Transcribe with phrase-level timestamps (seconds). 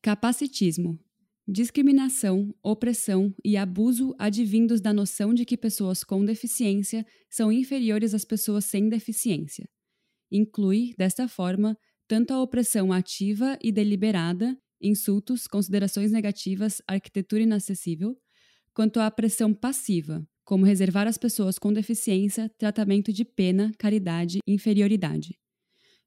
[0.00, 0.96] Capacitismo.
[1.44, 8.24] Discriminação, opressão e abuso advindos da noção de que pessoas com deficiência são inferiores às
[8.24, 9.68] pessoas sem deficiência.
[10.30, 11.76] Inclui, desta forma,
[12.06, 18.16] tanto a opressão ativa e deliberada insultos, considerações negativas, arquitetura inacessível,
[18.72, 25.38] quanto à pressão passiva, como reservar às pessoas com deficiência tratamento de pena, caridade inferioridade.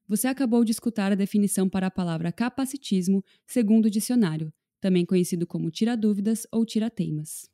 [0.08, 5.46] Você acabou de escutar a definição para a palavra capacitismo segundo o dicionário, também conhecido
[5.46, 7.51] como tira-dúvidas ou tira-teimas.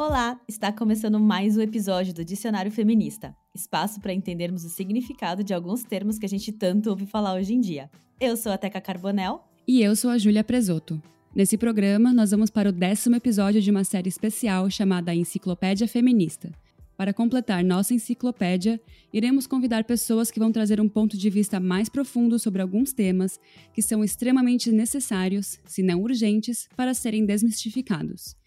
[0.00, 5.52] Olá, está começando mais um episódio do Dicionário Feminista, espaço para entendermos o significado de
[5.52, 7.90] alguns termos que a gente tanto ouve falar hoje em dia.
[8.20, 9.42] Eu sou a Teca Carbonel.
[9.66, 11.02] E eu sou a Júlia Presoto.
[11.34, 16.52] Nesse programa, nós vamos para o décimo episódio de uma série especial chamada Enciclopédia Feminista.
[16.96, 18.80] Para completar nossa enciclopédia,
[19.12, 23.40] iremos convidar pessoas que vão trazer um ponto de vista mais profundo sobre alguns temas
[23.74, 28.37] que são extremamente necessários, se não urgentes, para serem desmistificados.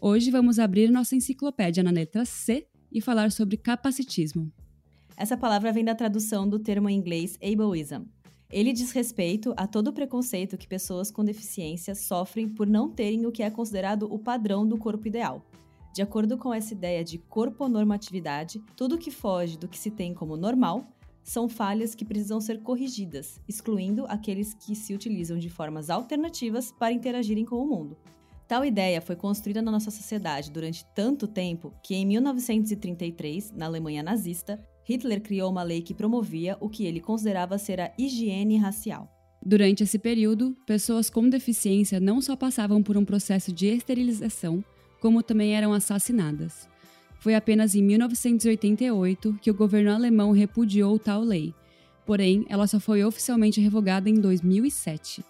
[0.00, 4.52] Hoje vamos abrir nossa enciclopédia na letra C e falar sobre capacitismo.
[5.16, 8.04] Essa palavra vem da tradução do termo em inglês ableism.
[8.48, 13.26] Ele diz respeito a todo o preconceito que pessoas com deficiência sofrem por não terem
[13.26, 15.44] o que é considerado o padrão do corpo ideal.
[15.92, 20.36] De acordo com essa ideia de corponormatividade, tudo que foge do que se tem como
[20.36, 20.86] normal
[21.24, 26.92] são falhas que precisam ser corrigidas, excluindo aqueles que se utilizam de formas alternativas para
[26.92, 27.96] interagirem com o mundo.
[28.48, 34.02] Tal ideia foi construída na nossa sociedade durante tanto tempo que, em 1933, na Alemanha
[34.02, 39.14] nazista, Hitler criou uma lei que promovia o que ele considerava ser a higiene racial.
[39.44, 44.64] Durante esse período, pessoas com deficiência não só passavam por um processo de esterilização,
[44.98, 46.66] como também eram assassinadas.
[47.20, 51.54] Foi apenas em 1988 que o governo alemão repudiou tal lei,
[52.06, 55.22] porém, ela só foi oficialmente revogada em 2007.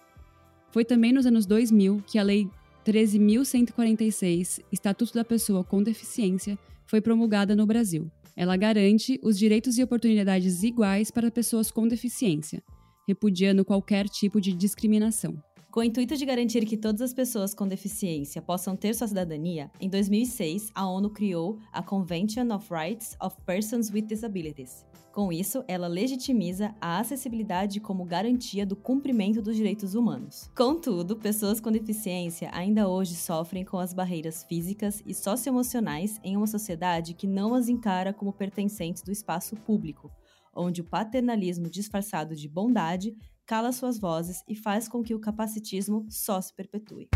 [0.71, 2.49] Foi também nos anos 2000 que a lei
[2.85, 8.09] 13.146, Estatuto da Pessoa com Deficiência, foi promulgada no Brasil.
[8.35, 12.63] Ela garante os direitos e oportunidades iguais para pessoas com deficiência,
[13.07, 15.41] repudiando qualquer tipo de discriminação.
[15.71, 19.69] Com o intuito de garantir que todas as pessoas com deficiência possam ter sua cidadania,
[19.79, 25.63] em 2006 a ONU criou a Convention of Rights of Persons with Disabilities, com isso,
[25.67, 30.49] ela legitimiza a acessibilidade como garantia do cumprimento dos direitos humanos.
[30.55, 36.47] Contudo, pessoas com deficiência ainda hoje sofrem com as barreiras físicas e socioemocionais em uma
[36.47, 40.11] sociedade que não as encara como pertencentes do espaço público,
[40.55, 43.13] onde o paternalismo disfarçado de bondade
[43.49, 47.09] cala suas vozes e faz com que o capacitismo só se perpetue.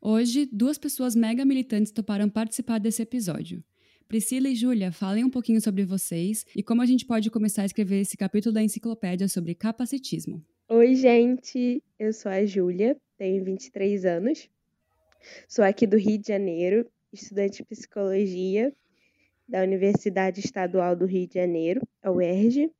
[0.00, 3.62] Hoje, duas pessoas mega militantes toparam participar desse episódio.
[4.08, 7.66] Priscila e Júlia, falem um pouquinho sobre vocês e como a gente pode começar a
[7.66, 10.44] escrever esse capítulo da enciclopédia sobre capacitismo.
[10.68, 14.50] Oi, gente, eu sou a Júlia, tenho 23 anos,
[15.46, 18.74] sou aqui do Rio de Janeiro, estudante de psicologia
[19.48, 22.72] da Universidade Estadual do Rio de Janeiro, a UERJ,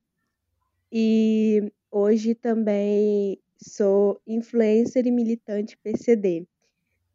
[0.92, 6.46] e hoje também sou influencer e militante PCD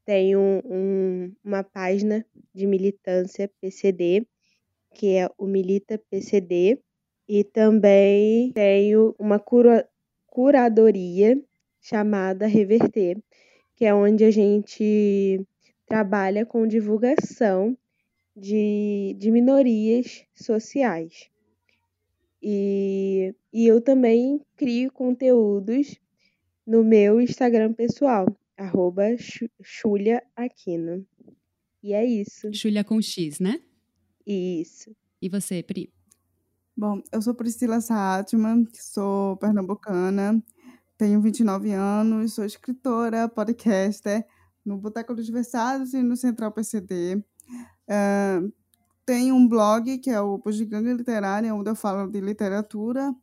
[0.06, 4.26] tenho um, uma página de militância PCD,
[4.94, 6.80] que é o Milita PCD,
[7.28, 9.90] e também tenho uma cura,
[10.28, 11.42] curadoria
[11.82, 13.18] chamada Reverter,
[13.76, 15.44] que é onde a gente
[15.88, 17.76] trabalha com divulgação
[18.38, 21.30] de, de minorias sociais.
[22.48, 26.00] E, e eu também crio conteúdos
[26.64, 29.02] no meu Instagram pessoal, arroba
[29.64, 31.04] Xulia Aquino.
[31.82, 32.54] E é isso.
[32.54, 33.60] Xulia com X, né?
[34.28, 34.96] Isso.
[35.20, 35.92] E você, Pri?
[36.78, 40.40] Bom, eu sou Priscila Sátman, sou pernambucana,
[41.00, 44.24] tenho 29 anos, sou escritora, podcaster
[44.64, 47.16] no Boteco dos Versados e no Central PCD.
[47.90, 48.54] Uh,
[49.06, 53.14] tenho um blog que é o Bugiganga Literária, onde eu falo de literatura,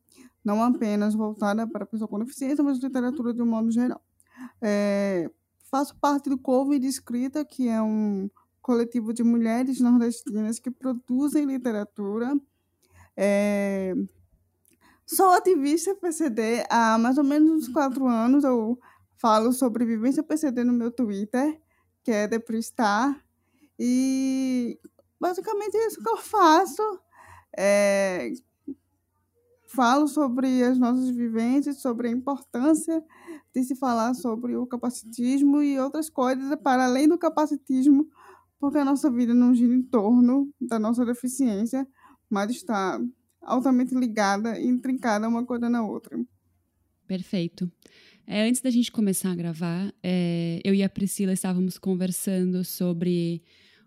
[0.45, 4.01] não apenas voltada para a pessoa com deficiência, mas literatura de um modo geral.
[4.61, 5.31] É,
[5.71, 8.31] faço parte do Couve Escrita, que é um
[8.61, 12.35] coletivo de mulheres nordestinas que produzem literatura.
[13.17, 13.95] É,
[15.07, 18.45] sou ativista PCD há mais ou menos uns quatro anos.
[18.45, 18.79] Eu
[19.17, 21.61] falo sobre vivência PCD no meu Twitter,
[22.05, 23.21] que é Depristar.
[23.79, 24.79] E
[25.23, 26.83] basicamente é isso que eu faço.
[27.57, 28.33] É,
[29.69, 33.03] falo sobre as nossas vivências, sobre a importância
[33.55, 38.09] de se falar sobre o capacitismo e outras coisas para além do capacitismo,
[38.59, 41.87] porque a nossa vida não gira em torno da nossa deficiência,
[42.29, 43.01] mas está
[43.41, 46.19] altamente ligada e intrincada uma coisa na outra.
[47.07, 47.71] Perfeito.
[48.27, 53.43] É, antes da gente começar a gravar, é, eu e a Priscila estávamos conversando sobre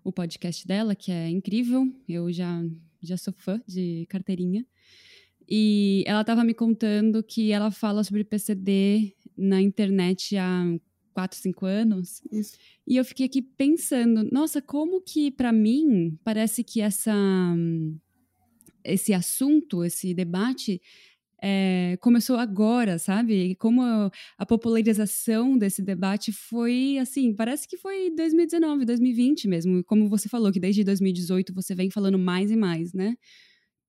[0.06, 1.92] o podcast dela, que é incrível.
[2.08, 2.64] Eu já,
[3.02, 4.64] já sou fã de carteirinha.
[5.50, 10.64] E ela estava me contando que ela fala sobre PCD na internet há
[11.12, 12.22] 4, 5 anos.
[12.32, 12.56] Isso.
[12.88, 17.14] E eu fiquei aqui pensando, nossa, como que para mim parece que essa
[18.84, 20.80] esse assunto, esse debate
[21.42, 23.56] é, começou agora, sabe?
[23.56, 30.30] Como a, popularização desse debate foi assim, parece que foi 2019, 2020 mesmo, como você
[30.30, 33.16] falou, que desde 2018 você vem falando mais e mais, né?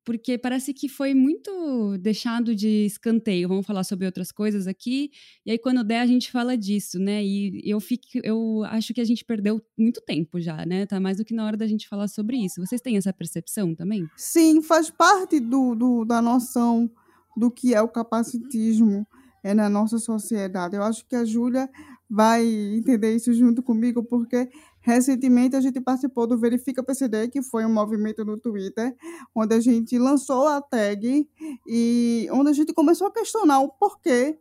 [0.06, 3.48] porque parece que foi muito deixado de escanteio.
[3.48, 5.10] Vamos falar sobre outras coisas aqui,
[5.44, 7.24] e aí quando der a gente fala disso, né?
[7.24, 10.86] E eu fico, eu acho que a gente perdeu muito tempo já, né?
[10.86, 12.64] Tá mais do que na hora da gente falar sobre isso.
[12.64, 14.08] Vocês têm essa percepção também?
[14.16, 16.88] Sim, faz parte do, do da noção
[17.36, 19.06] do que é o capacitismo
[19.42, 20.74] é, na nossa sociedade.
[20.76, 21.70] Eu acho que a Júlia
[22.08, 24.48] vai entender isso junto comigo, porque
[24.80, 28.94] recentemente a gente participou do Verifica PCD, que foi um movimento no Twitter,
[29.34, 31.28] onde a gente lançou a tag
[31.66, 34.38] e onde a gente começou a questionar o porquê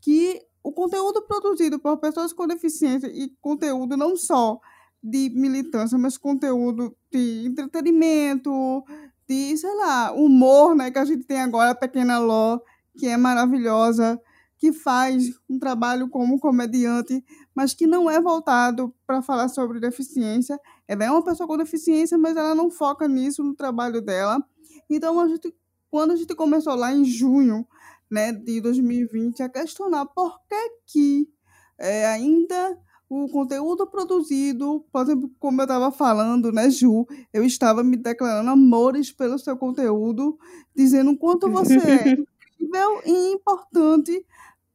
[0.00, 4.60] que o conteúdo produzido por pessoas com deficiência e conteúdo não só
[5.02, 8.84] de militância, mas conteúdo de entretenimento,
[9.28, 12.58] de, sei lá, humor, né, que a gente tem agora, a Pequena Ló,
[12.96, 14.20] que é maravilhosa,
[14.58, 17.24] que faz um trabalho como comediante,
[17.54, 20.58] mas que não é voltado para falar sobre deficiência.
[20.86, 24.40] Ela é uma pessoa com deficiência, mas ela não foca nisso no trabalho dela.
[24.88, 25.52] Então, a gente,
[25.90, 27.66] quando a gente começou lá em junho
[28.10, 31.28] né, de 2020 a questionar por que, que
[31.78, 32.78] é, ainda
[33.14, 38.48] o conteúdo produzido, por exemplo, como eu estava falando, né, Ju, eu estava me declarando
[38.48, 40.38] amores pelo seu conteúdo,
[40.74, 42.08] dizendo o quanto você é
[42.58, 44.24] incrível e importante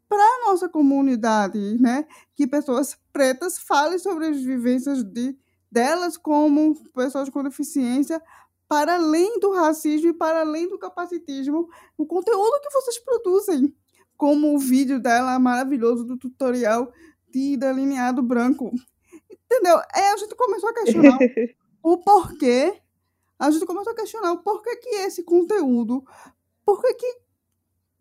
[0.08, 2.06] para a nossa comunidade, né?
[2.36, 5.36] Que pessoas pretas falem sobre as vivências de,
[5.72, 8.22] delas como pessoas com deficiência,
[8.68, 11.68] para além do racismo e para além do capacitismo,
[11.98, 13.74] o conteúdo que vocês produzem,
[14.16, 16.94] como o vídeo dela maravilhoso do tutorial
[17.30, 18.72] de delineado branco.
[19.32, 19.78] Entendeu?
[19.94, 21.18] Aí a gente começou a questionar
[21.84, 22.74] o porquê.
[23.40, 26.04] A gente começou a questionar o porquê que esse conteúdo,
[26.66, 27.20] por que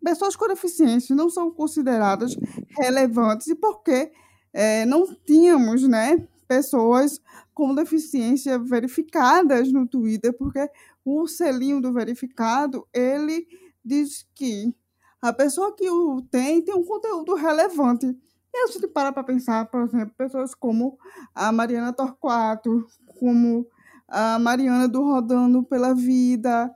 [0.03, 2.35] pessoas com deficiência não são consideradas
[2.77, 4.11] relevantes e porque
[4.53, 7.21] é, não tínhamos né, pessoas
[7.53, 10.69] com deficiência verificadas no Twitter, porque
[11.03, 13.47] o selinho do verificado, ele
[13.83, 14.73] diz que
[15.21, 18.15] a pessoa que o tem tem um conteúdo relevante.
[18.57, 20.97] E a gente para para pensar, por exemplo, pessoas como
[21.35, 22.87] a Mariana Torquato,
[23.19, 23.67] como
[24.07, 26.75] a Mariana do Rodando pela Vida,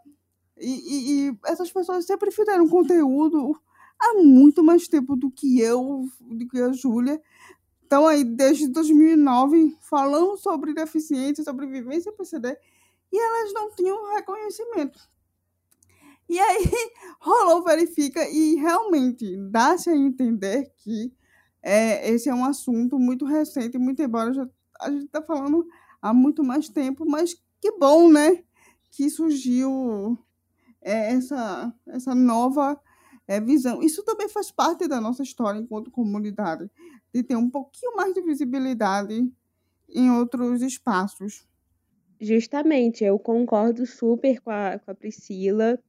[0.55, 3.59] e, e, e, essas pessoas sempre fizeram conteúdo
[3.99, 7.19] há muito mais tempo do que eu, do que a Júlia.
[7.81, 12.55] Estão aí desde 2009 falando sobre deficiência, sobre vivência PCD,
[13.11, 14.99] e elas não tinham reconhecimento.
[16.29, 16.63] E aí
[17.19, 21.11] rolou verifica e realmente dá-se a entender que
[21.61, 24.47] é, esse é um assunto muito recente, muito embora já,
[24.79, 25.65] a gente está falando
[26.01, 28.43] há muito mais tempo, mas que bom, né?
[28.89, 30.17] Que surgiu
[30.81, 32.79] é, essa, essa nova
[33.27, 33.81] é, visão.
[33.81, 36.69] Isso também faz parte da nossa história enquanto comunidade,
[37.13, 39.31] de ter um pouquinho mais de visibilidade
[39.87, 41.47] em outros espaços.
[42.19, 45.79] Justamente, eu concordo super com a, com a Priscila.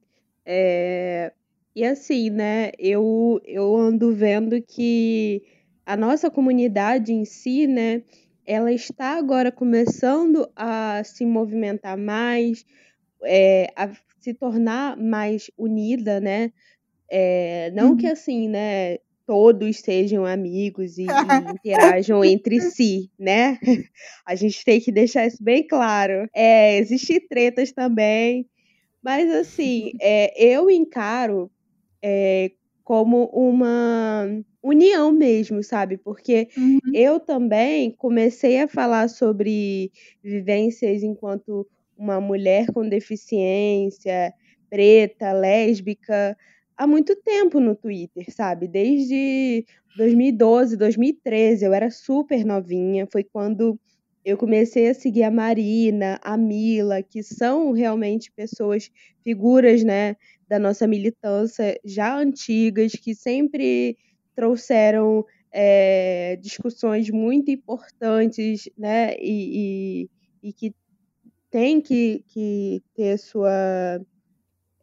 [0.45, 1.33] É,
[1.75, 5.43] e assim, né, eu, eu ando vendo que
[5.85, 8.03] a nossa comunidade em si, né,
[8.45, 12.65] ela está agora começando a se movimentar mais,
[13.23, 16.51] é, a se tornar mais unida, né?
[17.09, 17.97] É, não uhum.
[17.97, 18.97] que assim, né?
[19.25, 23.57] Todos sejam amigos e, e interajam entre si, né?
[24.25, 26.29] A gente tem que deixar isso bem claro.
[26.33, 28.45] É, Existem tretas também,
[29.01, 31.49] mas assim, é, eu encaro
[32.01, 32.51] é,
[32.83, 34.27] como uma
[34.61, 35.97] união mesmo, sabe?
[35.97, 36.79] Porque uhum.
[36.93, 39.91] eu também comecei a falar sobre
[40.23, 44.33] vivências enquanto uma mulher com deficiência,
[44.69, 46.35] preta, lésbica,
[46.75, 48.67] há muito tempo no Twitter, sabe?
[48.67, 53.79] Desde 2012, 2013, eu era super novinha, foi quando
[54.25, 58.89] eu comecei a seguir a Marina, a Mila, que são realmente pessoas,
[59.23, 60.15] figuras, né,
[60.47, 63.97] da nossa militância já antigas, que sempre
[64.35, 70.07] trouxeram é, discussões muito importantes, né, e,
[70.43, 70.73] e, e que
[71.51, 74.01] tem que, que ter sua,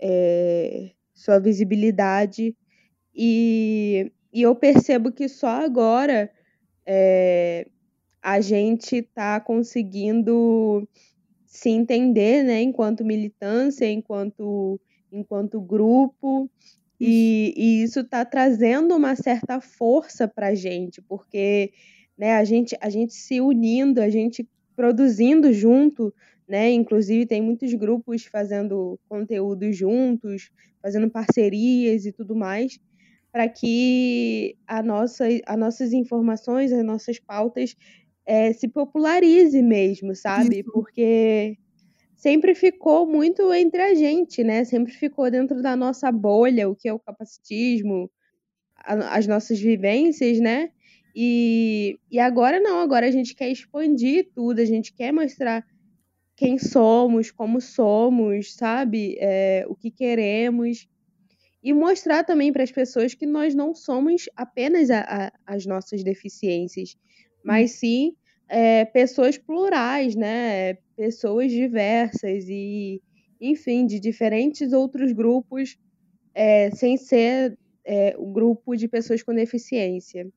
[0.00, 2.54] é, sua visibilidade.
[3.14, 6.30] E, e eu percebo que só agora
[6.86, 7.66] é,
[8.22, 10.86] a gente está conseguindo
[11.46, 16.50] se entender, né, enquanto militância, enquanto, enquanto grupo,
[17.00, 21.72] e, e isso está trazendo uma certa força para a gente, porque
[22.16, 24.46] né, a, gente, a gente se unindo, a gente
[24.76, 26.14] produzindo junto,
[26.46, 26.70] né?
[26.70, 30.50] Inclusive tem muitos grupos fazendo conteúdo juntos,
[30.82, 32.78] fazendo parcerias e tudo mais,
[33.32, 37.76] para que a nossa, as nossas informações, as nossas pautas
[38.30, 40.60] é, se popularize mesmo, sabe?
[40.60, 40.70] Isso.
[40.70, 41.58] Porque
[42.14, 44.62] sempre ficou muito entre a gente, né?
[44.62, 48.08] Sempre ficou dentro da nossa bolha, o que é o capacitismo,
[48.76, 50.70] a, as nossas vivências, né?
[51.12, 55.66] E, e agora não, agora a gente quer expandir tudo, a gente quer mostrar
[56.36, 59.16] quem somos, como somos, sabe?
[59.18, 60.86] É, o que queremos.
[61.64, 66.04] E mostrar também para as pessoas que nós não somos apenas a, a, as nossas
[66.04, 66.96] deficiências,
[67.44, 68.14] mas sim
[68.50, 70.74] é, pessoas plurais, né?
[70.96, 73.00] Pessoas diversas e,
[73.40, 75.78] enfim, de diferentes outros grupos,
[76.34, 80.28] é, sem ser é, o grupo de pessoas com deficiência.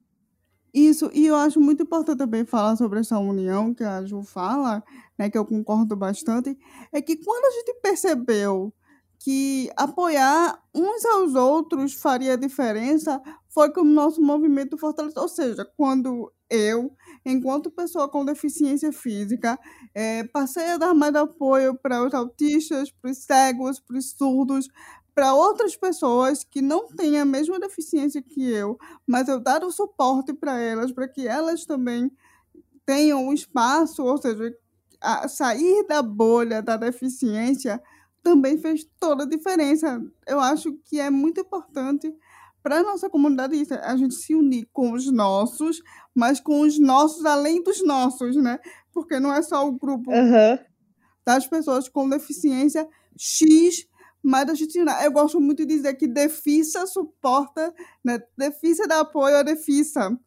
[0.74, 4.84] Isso, e eu acho muito importante também falar sobre essa união que a Ju fala,
[5.18, 6.58] né, que eu concordo bastante,
[6.92, 8.74] é que quando a gente percebeu
[9.20, 13.22] que apoiar uns aos outros faria diferença,
[13.54, 15.22] foi que o nosso movimento fortaleceu.
[15.22, 16.92] Ou seja, quando eu,
[17.26, 19.60] enquanto pessoa com deficiência física,
[19.94, 24.68] é, passei a dar mais apoio para os autistas, para os cegos, para os surdos,
[25.14, 29.72] para outras pessoas que não têm a mesma deficiência que eu, mas eu dar o
[29.72, 32.12] suporte para elas, para que elas também
[32.86, 34.52] tenham um espaço, ou seja,
[35.30, 37.82] sair da bolha da deficiência
[38.24, 40.02] também fez toda a diferença.
[40.26, 42.12] Eu acho que é muito importante
[42.64, 45.82] para a nossa comunidade isso, a gente se unir com os nossos,
[46.16, 48.58] mas com os nossos além dos nossos, né?
[48.94, 50.58] Porque não é só o grupo uhum.
[51.26, 53.86] das pessoas com deficiência X,
[54.24, 58.20] mas a gente, eu gosto muito de dizer que Defisa suporta, né?
[58.38, 60.18] Defisa dá apoio a Defisa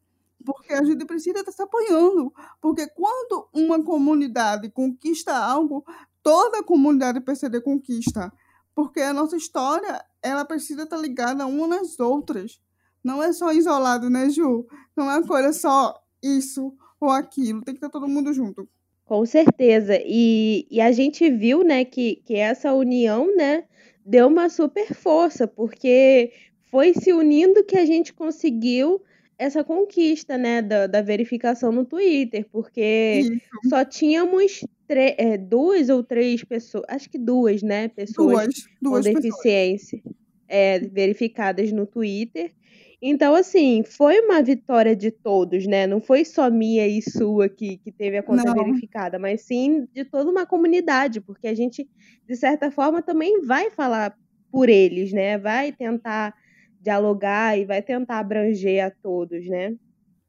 [0.47, 2.31] porque a gente precisa estar se apoiando.
[2.61, 5.83] Porque quando uma comunidade conquista algo,
[6.23, 8.31] toda a comunidade PCD conquista.
[8.77, 12.61] Porque a nossa história, ela precisa estar ligada uma nas outras.
[13.03, 14.67] Não é só isolado, né, Ju?
[14.95, 17.63] Não é uma coisa só isso ou aquilo.
[17.63, 18.69] Tem que estar todo mundo junto.
[19.03, 19.97] Com certeza.
[20.05, 23.63] E, e a gente viu, né, que, que essa união, né,
[24.05, 26.31] deu uma super força, porque
[26.69, 29.01] foi se unindo que a gente conseguiu
[29.39, 33.69] essa conquista, né, da, da verificação no Twitter, porque Isso.
[33.69, 38.47] só tínhamos é, duas ou três pessoas, acho que duas, né, pessoas
[38.81, 40.01] duas, duas com deficiência
[40.47, 42.53] é, verificadas no Twitter.
[43.01, 45.85] Então, assim, foi uma vitória de todos, né?
[45.85, 48.55] Não foi só minha e sua que, que teve a conta Não.
[48.55, 51.87] verificada, mas sim de toda uma comunidade, porque a gente,
[52.27, 54.17] de certa forma, também vai falar
[54.51, 55.37] por eles, né?
[55.37, 56.33] Vai tentar
[56.81, 59.75] dialogar e vai tentar abranger a todos, né?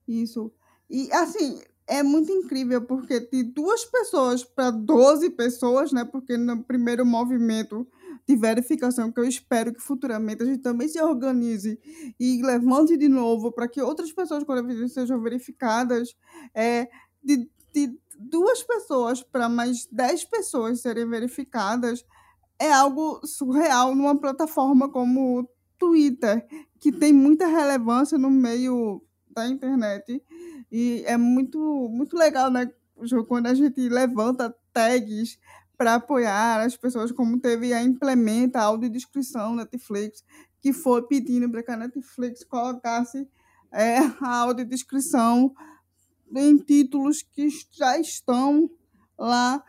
[0.07, 0.53] Isso.
[0.91, 6.05] E assim, é muito incrível porque de duas pessoas para 12 pessoas, né?
[6.05, 7.89] Porque no primeiro movimento
[8.29, 11.81] de verificação, que eu espero que futuramente a gente também se organize
[12.21, 16.15] e levante de novo para que outras pessoas com deficiência sejam verificadas,
[16.55, 16.89] é,
[17.23, 22.05] de, de duas pessoas para mais 10 pessoas serem verificadas,
[22.59, 26.47] é algo surreal numa plataforma como Twitter,
[26.79, 29.03] que tem muita relevância no meio
[29.39, 30.23] da internet.
[30.71, 31.59] E é muito,
[31.91, 32.71] muito legal, né,
[33.27, 35.39] quando a gente levanta tags
[35.77, 40.25] para apoiar as pessoas, como teve a implementa a audiodescrição Netflix,
[40.61, 43.29] que foi pedindo para que a Netflix colocasse
[43.73, 45.55] é, a audiodescrição
[46.35, 48.69] em títulos que já estão
[49.17, 49.63] lá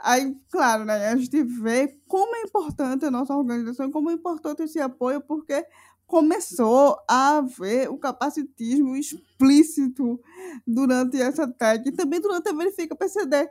[0.00, 4.62] Aí, claro, né, a gente vê como é importante a nossa organização, como é importante
[4.62, 5.66] esse apoio, porque
[6.08, 10.18] começou a haver o capacitismo explícito
[10.66, 13.48] durante essa tag e também durante a Verifica PCD,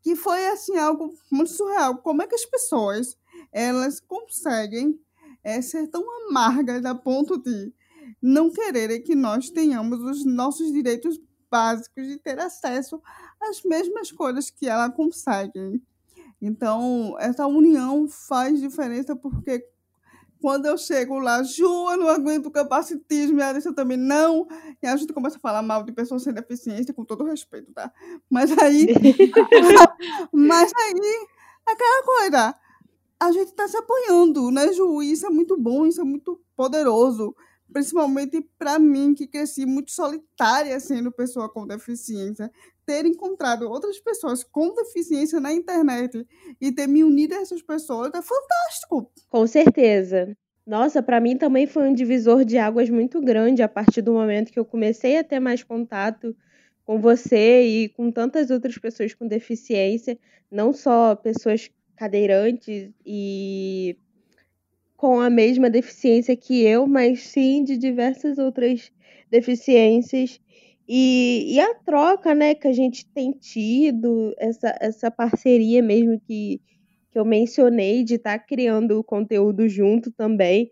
[0.00, 1.98] que foi assim algo muito surreal.
[1.98, 3.18] Como é que as pessoas
[3.52, 4.98] elas conseguem
[5.42, 7.72] é, ser tão amargas a ponto de
[8.22, 13.02] não quererem que nós tenhamos os nossos direitos básicos de ter acesso
[13.40, 15.82] as mesmas coisas que ela consegue.
[16.40, 19.66] Então, essa união faz diferença porque
[20.40, 24.46] quando eu chego lá, Ju, eu não aguento o capacitismo, e a Alice também não.
[24.82, 27.92] E a gente começa a falar mal de pessoas sem deficiência, com todo respeito, tá?
[28.30, 28.86] Mas aí.
[30.32, 31.26] mas aí,
[31.66, 32.54] aquela coisa.
[33.20, 35.02] A gente está se apoiando, né, Ju?
[35.02, 37.34] Isso é muito bom, isso é muito poderoso.
[37.72, 42.50] Principalmente para mim, que cresci muito solitária sendo pessoa com deficiência.
[42.88, 46.26] Ter encontrado outras pessoas com deficiência na internet
[46.58, 49.12] e ter me unido a essas pessoas é fantástico.
[49.28, 50.34] Com certeza.
[50.66, 54.50] Nossa, para mim também foi um divisor de águas muito grande a partir do momento
[54.50, 56.34] que eu comecei a ter mais contato
[56.86, 60.18] com você e com tantas outras pessoas com deficiência,
[60.50, 63.98] não só pessoas cadeirantes e
[64.96, 68.90] com a mesma deficiência que eu, mas sim de diversas outras
[69.30, 70.40] deficiências.
[70.88, 76.62] E, e a troca, né, que a gente tem tido, essa, essa parceria mesmo que,
[77.10, 80.70] que eu mencionei, de estar tá criando o conteúdo junto também.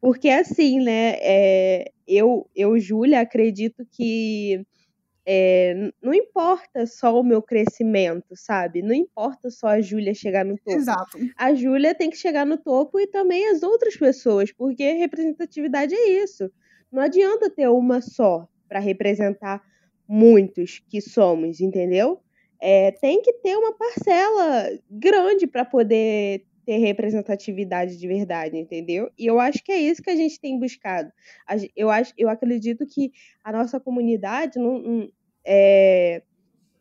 [0.00, 4.64] Porque, assim, né, é, eu, eu, Júlia, acredito que
[5.26, 8.80] é, não importa só o meu crescimento, sabe?
[8.80, 10.78] Não importa só a Júlia chegar no topo.
[10.78, 11.18] Exato.
[11.36, 16.22] A Júlia tem que chegar no topo e também as outras pessoas, porque representatividade é
[16.22, 16.50] isso.
[16.90, 19.62] Não adianta ter uma só para representar
[20.06, 22.20] muitos que somos, entendeu?
[22.60, 29.10] É, tem que ter uma parcela grande para poder ter representatividade de verdade, entendeu?
[29.18, 31.10] E eu acho que é isso que a gente tem buscado.
[31.74, 33.10] Eu, acho, eu acredito que
[33.42, 35.08] a nossa comunidade não, não
[35.46, 36.22] é,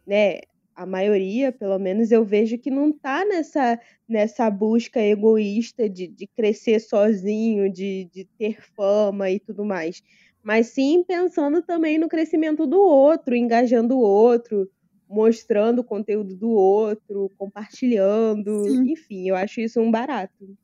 [0.05, 0.41] né,
[0.75, 6.27] a maioria, pelo menos, eu vejo que não está nessa, nessa busca egoísta de, de
[6.27, 10.03] crescer sozinho, de, de ter fama e tudo mais.
[10.43, 14.69] Mas sim pensando também no crescimento do outro, engajando o outro,
[15.09, 18.63] mostrando o conteúdo do outro, compartilhando.
[18.63, 18.91] Sim.
[18.91, 20.57] Enfim, eu acho isso um barato.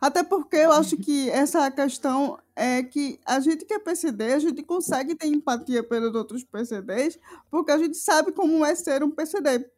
[0.00, 4.38] Até porque eu acho que essa questão é que a gente que é PCD, a
[4.38, 7.18] gente consegue ter empatia pelos outros PCDs,
[7.50, 9.68] porque a gente sabe como é ser um PCD.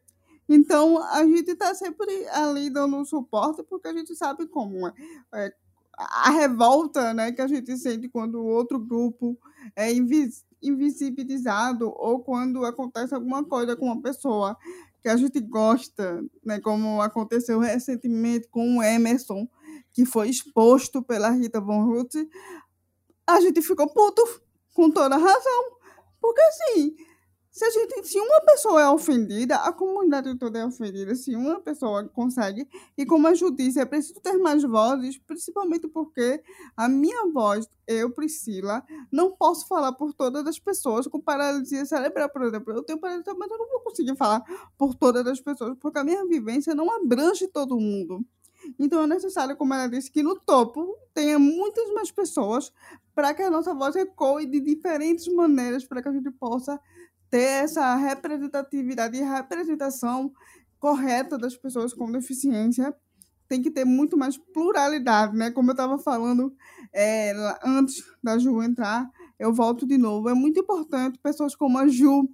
[0.47, 4.93] Então, a gente está sempre ali dando suporte, porque a gente sabe como é.
[5.35, 5.53] é
[5.97, 9.37] a revolta né, que a gente sente quando outro grupo
[9.75, 14.55] é invis invisibilizado ou quando acontece alguma coisa com uma pessoa
[15.01, 19.47] que a gente gosta, né, como aconteceu recentemente com o Emerson,
[19.91, 22.13] que foi exposto pela Rita Von Ruth,
[23.25, 24.21] a gente ficou puto
[24.75, 25.63] com toda razão.
[26.21, 26.95] Porque assim,
[27.51, 31.13] se, a gente, se uma pessoa é ofendida, a comunidade toda é ofendida.
[31.15, 32.65] Se uma pessoa consegue,
[32.97, 36.41] e como a justiça, é preciso ter mais vozes, principalmente porque
[36.77, 42.29] a minha voz, eu, Priscila, não posso falar por todas as pessoas com paralisia cerebral,
[42.29, 42.73] por exemplo.
[42.73, 44.41] Eu tenho paralisia, mas eu não vou conseguir falar
[44.77, 48.25] por todas as pessoas, porque a minha vivência não abrange todo mundo.
[48.79, 52.71] Então é necessário, como ela disse, que no topo tenha muitas mais pessoas
[53.13, 56.79] para que a nossa voz ecoe de diferentes maneiras, para que a gente possa
[57.31, 60.31] ter essa representatividade e representação
[60.77, 62.93] correta das pessoas com deficiência.
[63.47, 65.49] Tem que ter muito mais pluralidade, né?
[65.49, 66.53] Como eu estava falando
[66.93, 70.29] é, antes da Ju entrar, eu volto de novo.
[70.29, 72.29] É muito importante pessoas como a Ju,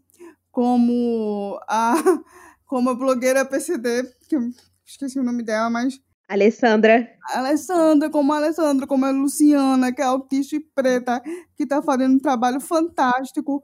[0.51, 1.93] como a,
[2.65, 4.49] como a blogueira PCD, que eu
[4.85, 7.07] esqueci o nome dela, mas Alessandra.
[7.33, 11.21] Alessandra, como a Alessandra, como a Luciana, que é autista e preta,
[11.55, 13.63] que está fazendo um trabalho fantástico.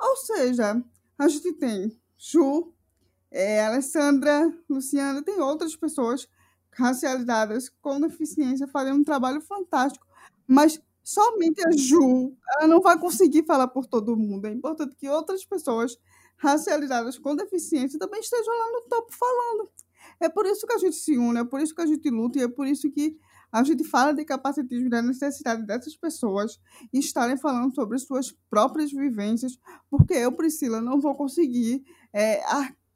[0.00, 0.82] Ou seja,
[1.18, 2.72] a gente tem Ju,
[3.30, 6.28] é, Alessandra, Luciana, tem outras pessoas
[6.72, 10.06] racializadas com deficiência fazendo um trabalho fantástico.
[10.46, 14.46] Mas somente a Ju, ela não vai conseguir falar por todo mundo.
[14.46, 15.96] É importante que outras pessoas
[16.36, 19.70] racializadas com deficiência também estejam lá no topo falando.
[20.18, 22.38] É por isso que a gente se une, é por isso que a gente luta
[22.38, 23.18] e é por isso que
[23.52, 26.58] a gente fala de capacitismo da necessidade dessas pessoas
[26.92, 29.58] estarem falando sobre suas próprias vivências,
[29.90, 31.82] porque eu, Priscila, não vou conseguir
[32.12, 32.42] é,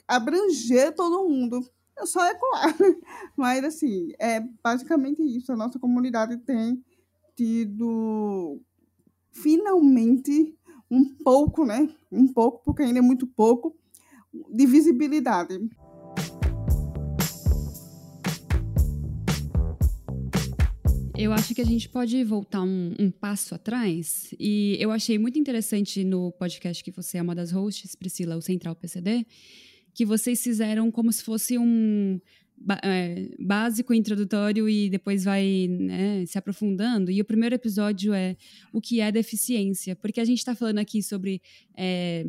[0.07, 1.61] abranger todo mundo.
[1.97, 2.75] Eu só ecoar.
[3.37, 5.53] Mas, assim, é basicamente isso.
[5.53, 6.83] A nossa comunidade tem
[7.37, 8.61] tido,
[9.33, 10.57] finalmente,
[10.91, 11.89] um pouco, né?
[12.11, 13.77] Um pouco, porque ainda é muito pouco,
[14.51, 15.59] de visibilidade.
[21.17, 24.35] Eu acho que a gente pode voltar um, um, passo atrás.
[24.39, 28.43] E eu achei muito interessante no podcast que você é uma das hosts, Priscila, o
[28.43, 29.25] Central PCD,
[29.95, 32.21] que vocês fizeram como se fosse um
[32.83, 37.13] é, básico, introdutório e depois vai né, se aprofundando.
[37.13, 38.37] E o primeiro episódio é
[38.73, 41.41] o que é deficiência, porque a gente está falando aqui sobre
[41.77, 42.27] é,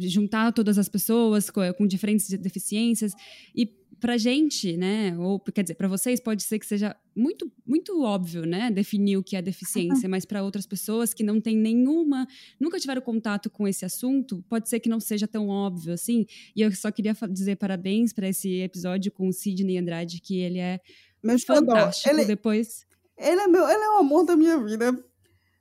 [0.00, 3.14] juntar todas as pessoas com, com diferentes deficiências
[3.54, 3.66] e
[4.00, 8.46] pra gente, né, ou quer dizer, para vocês pode ser que seja muito muito óbvio,
[8.46, 12.26] né, definir o que é deficiência, mas para outras pessoas que não têm nenhuma,
[12.60, 16.26] nunca tiveram contato com esse assunto, pode ser que não seja tão óbvio assim.
[16.54, 20.58] E eu só queria dizer parabéns para esse episódio com o Sidney Andrade, que ele
[20.58, 20.80] é
[21.22, 22.08] meu fantástico.
[22.08, 22.86] Ele, Depois
[23.18, 24.96] ele é meu, ele é o amor da minha vida.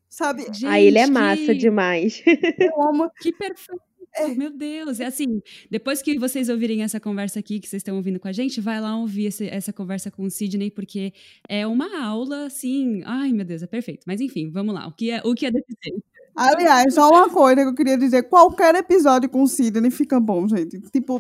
[0.10, 0.44] Sabe?
[0.44, 1.56] Gente, ah, ele é massa que...
[1.56, 2.24] demais.
[2.26, 3.12] Eu amo.
[3.22, 3.87] Que perfeito.
[4.18, 4.28] É.
[4.36, 8.20] Meu Deus, é assim, depois que vocês ouvirem essa conversa aqui, que vocês estão ouvindo
[8.20, 11.14] com a gente, vai lá ouvir esse, essa conversa com o Sidney, porque
[11.48, 14.04] é uma aula, assim, ai meu Deus, é perfeito.
[14.08, 16.04] Mas enfim, vamos lá, o que é, o que é deficiência?
[16.36, 20.48] Aliás, só uma coisa que eu queria dizer, qualquer episódio com o Sidney fica bom,
[20.48, 20.80] gente.
[20.92, 21.20] Tipo,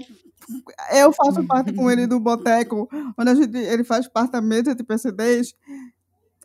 [0.93, 4.75] eu faço parte com ele do Boteco, onde a gente, ele faz parte da mesa
[4.75, 5.55] de PCDs,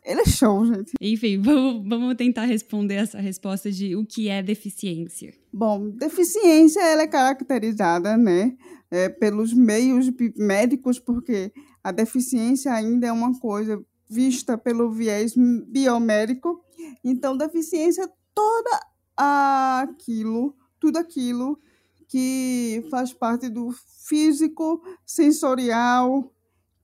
[0.05, 0.93] ele é show, gente.
[0.99, 5.33] Enfim, vamos, vamos tentar responder essa resposta de o que é deficiência.
[5.51, 8.55] Bom, deficiência ela é caracterizada, né,
[8.91, 11.51] é, pelos meios médicos, porque
[11.83, 15.33] a deficiência ainda é uma coisa vista pelo viés
[15.67, 16.63] biomédico.
[17.03, 18.79] Então, deficiência toda
[19.15, 21.59] aquilo, tudo aquilo
[22.07, 23.71] que faz parte do
[24.07, 26.31] físico, sensorial,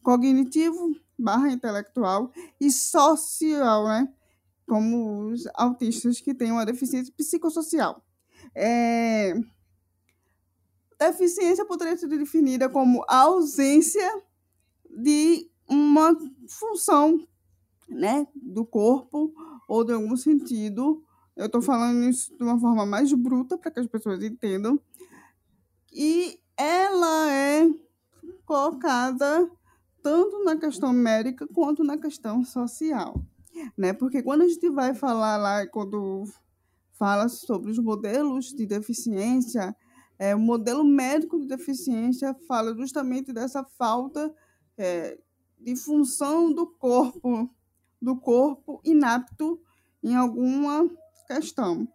[0.01, 4.12] cognitivo, barra intelectual e social, né?
[4.67, 8.03] Como os autistas que têm uma deficiência psicossocial.
[8.55, 9.34] É...
[10.97, 14.23] Deficiência poderia ser definida como a ausência
[14.89, 16.15] de uma
[16.47, 17.25] função
[17.88, 19.34] né, do corpo
[19.67, 21.03] ou de algum sentido.
[21.36, 24.79] Eu estou falando isso de uma forma mais bruta para que as pessoas entendam.
[25.91, 27.69] E ela é
[28.45, 29.49] colocada
[30.02, 33.22] tanto na questão médica quanto na questão social,
[33.78, 33.94] né?
[33.94, 36.26] Porque quando a gente vai falar lá, quando
[36.94, 39.76] fala sobre os modelos de deficiência,
[40.18, 44.34] é, o modelo médico de deficiência fala justamente dessa falta
[44.78, 45.18] é,
[45.58, 47.50] de função do corpo,
[48.02, 49.60] do corpo inapto
[50.04, 50.90] em alguma
[51.28, 51.88] questão.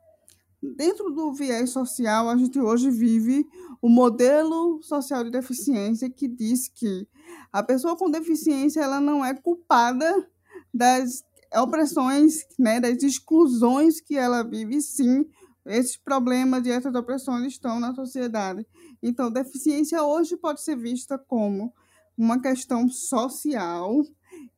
[0.62, 3.46] Dentro do viés social, a gente hoje vive
[3.82, 7.06] o modelo social de deficiência que diz que
[7.54, 10.28] a pessoa com deficiência ela não é culpada
[10.74, 11.24] das
[11.56, 15.24] opressões, né, das exclusões que ela vive, sim.
[15.64, 18.66] Esses problemas e essas opressões estão na sociedade.
[19.00, 21.72] Então, deficiência hoje pode ser vista como
[22.18, 24.02] uma questão social,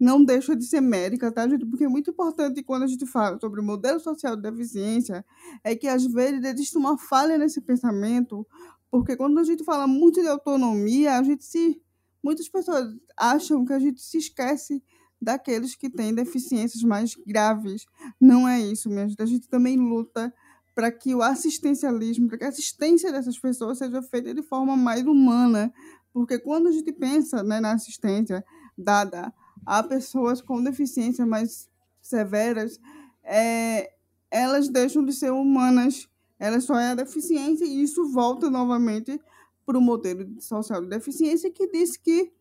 [0.01, 1.67] não deixa de ser médica, tá, gente?
[1.67, 5.23] Porque é muito importante quando a gente fala sobre o modelo social de deficiência,
[5.63, 8.47] é que às vezes existe uma falha nesse pensamento,
[8.91, 11.79] porque quando a gente fala muito de autonomia, a gente se
[12.27, 14.83] Muitas pessoas acham que a gente se esquece
[15.23, 17.87] daqueles que têm deficiências mais graves.
[18.21, 19.23] Não é isso, minha gente.
[19.23, 20.35] A gente também luta
[20.75, 25.07] para que o assistencialismo, para que a assistência dessas pessoas seja feita de forma mais
[25.07, 25.73] humana.
[26.13, 28.45] Porque quando a gente pensa né, na assistência
[28.77, 29.33] dada
[29.65, 31.71] a pessoas com deficiências mais
[32.03, 32.81] severas,
[33.23, 33.89] é,
[34.33, 36.09] elas deixam de ser humanas.
[36.41, 39.17] Elas só é a deficiência e isso volta novamente
[39.67, 42.33] para o modelo social de deficiência que diz que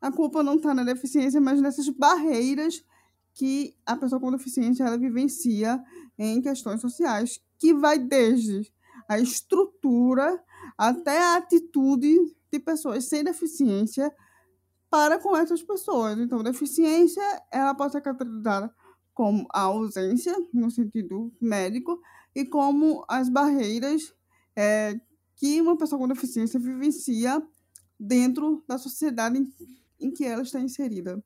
[0.00, 2.84] a culpa não está na deficiência, mas nessas barreiras
[3.34, 5.82] que a pessoa com deficiência ela vivencia
[6.18, 8.72] em questões sociais, que vai desde
[9.08, 10.42] a estrutura
[10.78, 12.16] até a atitude
[12.52, 14.14] de pessoas sem deficiência
[14.90, 16.18] para com essas pessoas.
[16.18, 18.72] Então, deficiência ela pode ser caracterizada
[19.14, 22.00] como a ausência, no sentido médico,
[22.34, 24.14] e como as barreiras
[24.56, 24.98] é,
[25.42, 27.42] que uma pessoa com deficiência vivencia
[27.98, 29.52] dentro da sociedade em,
[29.98, 31.20] em que ela está inserida.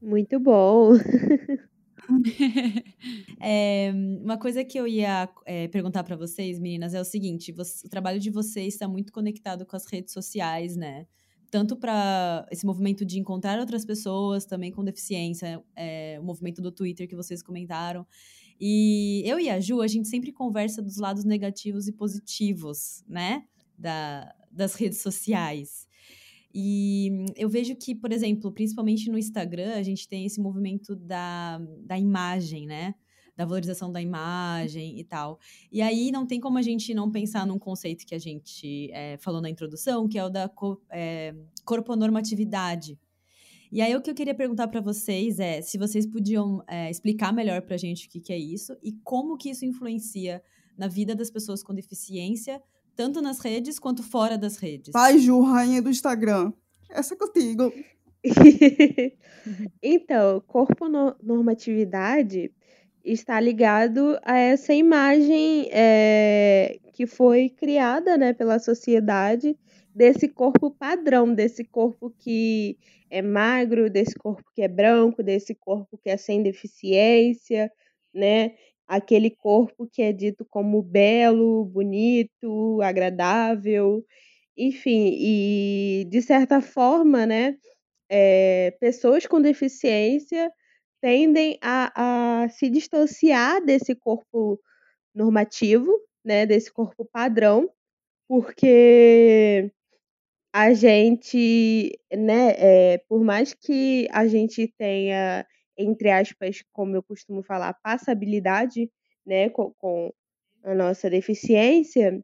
[0.00, 0.92] Muito bom.
[3.38, 3.92] é,
[4.24, 7.90] uma coisa que eu ia é, perguntar para vocês, meninas, é o seguinte: você, o
[7.90, 11.06] trabalho de vocês está muito conectado com as redes sociais, né?
[11.50, 16.72] Tanto para esse movimento de encontrar outras pessoas também com deficiência, é, o movimento do
[16.72, 18.06] Twitter que vocês comentaram.
[18.60, 23.44] E eu e a Ju, a gente sempre conversa dos lados negativos e positivos, né?
[23.78, 25.88] Da, das redes sociais.
[26.52, 31.58] E eu vejo que, por exemplo, principalmente no Instagram, a gente tem esse movimento da,
[31.86, 32.94] da imagem, né?
[33.34, 35.38] Da valorização da imagem e tal.
[35.72, 39.16] E aí não tem como a gente não pensar num conceito que a gente é,
[39.18, 40.50] falou na introdução, que é o da
[40.90, 42.98] é, corponormatividade
[43.72, 47.32] e aí o que eu queria perguntar para vocês é se vocês podiam é, explicar
[47.32, 50.42] melhor para a gente o que, que é isso e como que isso influencia
[50.76, 52.60] na vida das pessoas com deficiência,
[52.96, 54.92] tanto nas redes quanto fora das redes.
[54.92, 56.52] Vai, Ju, rainha do Instagram.
[56.88, 57.72] Essa é contigo.
[59.82, 60.88] então, corpo
[61.22, 62.50] normatividade
[63.04, 69.56] está ligado a essa imagem é, que foi criada né, pela sociedade
[69.94, 72.78] desse corpo padrão, desse corpo que
[73.10, 77.70] é magro, desse corpo que é branco, desse corpo que é sem deficiência,
[78.14, 78.54] né?
[78.86, 84.04] Aquele corpo que é dito como belo, bonito, agradável,
[84.56, 87.56] enfim, e de certa forma, né?
[88.08, 90.52] É, pessoas com deficiência
[91.00, 94.60] tendem a, a se distanciar desse corpo
[95.14, 95.90] normativo,
[96.24, 97.70] né, desse corpo padrão,
[98.28, 99.70] porque
[100.52, 105.46] a gente, né, é, por mais que a gente tenha,
[105.78, 108.90] entre aspas, como eu costumo falar, passabilidade,
[109.24, 110.12] né, com,
[110.62, 112.22] a nossa deficiência,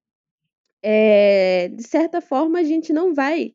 [0.82, 3.54] é, de certa forma a gente não vai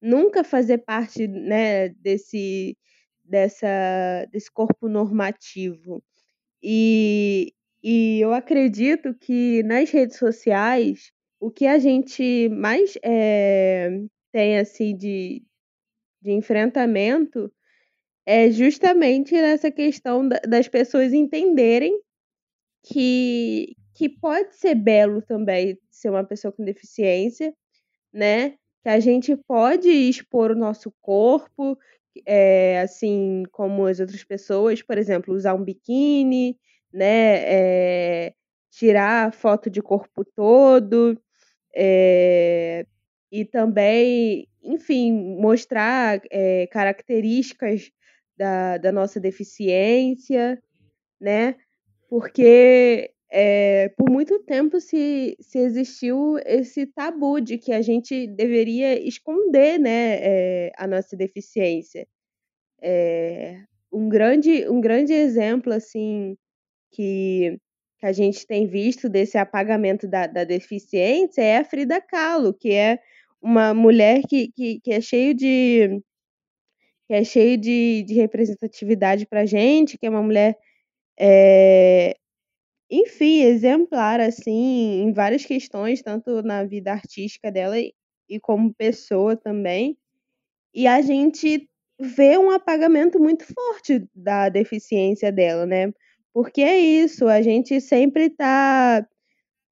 [0.00, 2.76] nunca fazer parte, né, desse,
[3.24, 6.02] dessa, desse corpo normativo.
[6.62, 13.90] E, e eu acredito que nas redes sociais, o que a gente mais é,
[14.32, 15.42] tem assim de,
[16.22, 17.52] de enfrentamento
[18.26, 22.00] é justamente nessa questão da, das pessoas entenderem
[22.84, 27.54] que, que pode ser belo também ser uma pessoa com deficiência,
[28.12, 28.50] né?
[28.82, 31.78] Que a gente pode expor o nosso corpo,
[32.26, 36.58] é, assim como as outras pessoas, por exemplo, usar um biquíni,
[36.92, 38.26] né?
[38.26, 38.34] É,
[38.70, 41.18] tirar foto de corpo todo,
[41.74, 42.86] é,
[43.32, 47.90] e também, enfim, mostrar é, características
[48.36, 50.62] da, da nossa deficiência,
[51.18, 51.56] né?
[52.10, 59.02] Porque é, por muito tempo se, se existiu esse tabu de que a gente deveria
[59.02, 62.06] esconder né, é, a nossa deficiência.
[62.82, 66.36] É, um, grande, um grande exemplo assim
[66.90, 67.58] que,
[67.98, 72.72] que a gente tem visto desse apagamento da, da deficiência é a Frida Kahlo, que
[72.72, 72.98] é
[73.42, 76.00] uma mulher que, que, que é cheio de
[77.08, 80.56] que é cheio de, de representatividade para gente, que é uma mulher
[81.18, 82.16] é,
[82.90, 87.94] enfim, exemplar, assim, em várias questões, tanto na vida artística dela e,
[88.28, 89.96] e como pessoa também.
[90.74, 91.68] E a gente
[92.00, 95.92] vê um apagamento muito forte da deficiência dela, né?
[96.34, 99.06] Porque é isso, a gente sempre tá,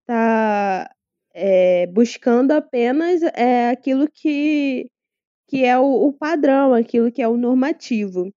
[0.07, 0.91] tá
[1.35, 4.91] é, buscando apenas é, aquilo que,
[5.49, 8.33] que é o, o padrão, aquilo que é o normativo.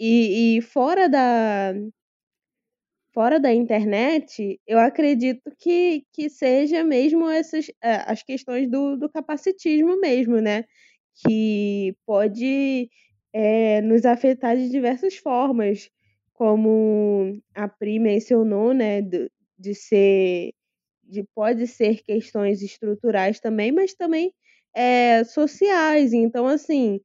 [0.00, 1.74] E, e fora da,
[3.12, 9.08] fora da internet, eu acredito que, que seja mesmo essas eh, as questões do, do
[9.10, 10.64] capacitismo mesmo, né?
[11.26, 12.90] Que pode
[13.32, 15.90] é, nos afetar de diversas formas,
[16.34, 19.00] como a Pri mencionou, né?
[19.02, 20.52] De, de ser,
[21.08, 24.32] de pode ser questões estruturais também, mas também
[24.74, 26.12] é, sociais.
[26.12, 27.00] Então, assim,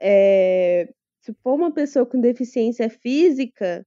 [0.00, 0.88] é,
[1.20, 3.86] se for uma pessoa com deficiência física,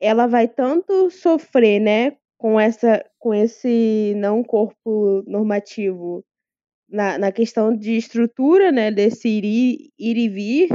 [0.00, 6.24] ela vai tanto sofrer, né, com essa com esse não corpo normativo
[6.88, 10.68] na, na questão de estrutura, né, desse ir, ir e vir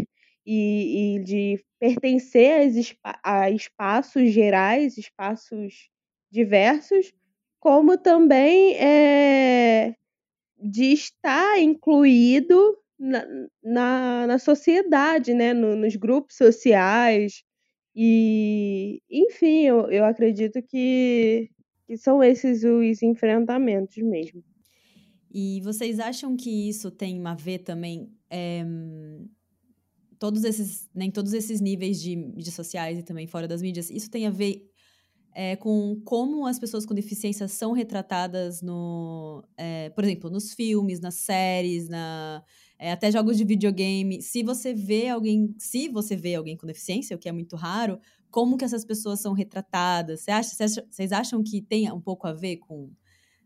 [0.45, 2.69] e, e de pertencer
[3.03, 5.89] a, a espaços gerais, espaços
[6.31, 7.11] diversos,
[7.65, 9.95] como também é,
[10.61, 13.25] de estar incluído na,
[13.63, 17.41] na, na sociedade, né, no, nos grupos sociais,
[17.95, 21.49] e, enfim, eu, eu acredito que,
[21.87, 24.43] que são esses os enfrentamentos mesmo.
[25.33, 28.63] E vocês acham que isso tem a ver também é,
[30.19, 34.11] todos esses, nem todos esses níveis de mídias sociais e também fora das mídias, isso
[34.11, 34.71] tem a ver
[35.37, 41.01] é, com como as pessoas com deficiência são retratadas no, é, por exemplo, nos filmes,
[41.01, 42.41] nas séries, na,
[42.79, 44.21] é, até jogos de videogame.
[44.21, 47.99] Se você vê alguém, se você vê alguém com deficiência, o que é muito raro,
[48.31, 50.21] como que essas pessoas são retratadas?
[50.21, 50.55] Você acha,
[50.89, 52.89] vocês acham que tem um pouco a ver com,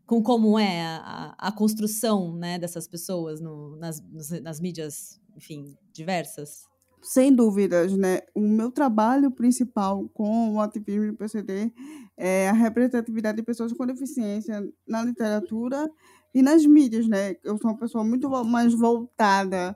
[0.06, 4.00] com como é a, a construção né, dessas pessoas no, nas,
[4.44, 6.70] nas mídias, enfim, diversas?
[7.02, 8.22] Sem dúvidas, né?
[8.36, 11.72] O meu trabalho principal com o ativismo do PCD
[12.18, 15.90] é a representatividade de pessoas com deficiência na literatura
[16.34, 17.36] e nas mídias, né?
[17.44, 19.76] Eu sou uma pessoa muito mais voltada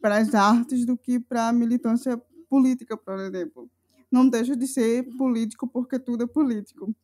[0.00, 3.70] para as artes do que para a militância política, por exemplo.
[4.10, 6.94] Não deixa de ser político porque tudo é político.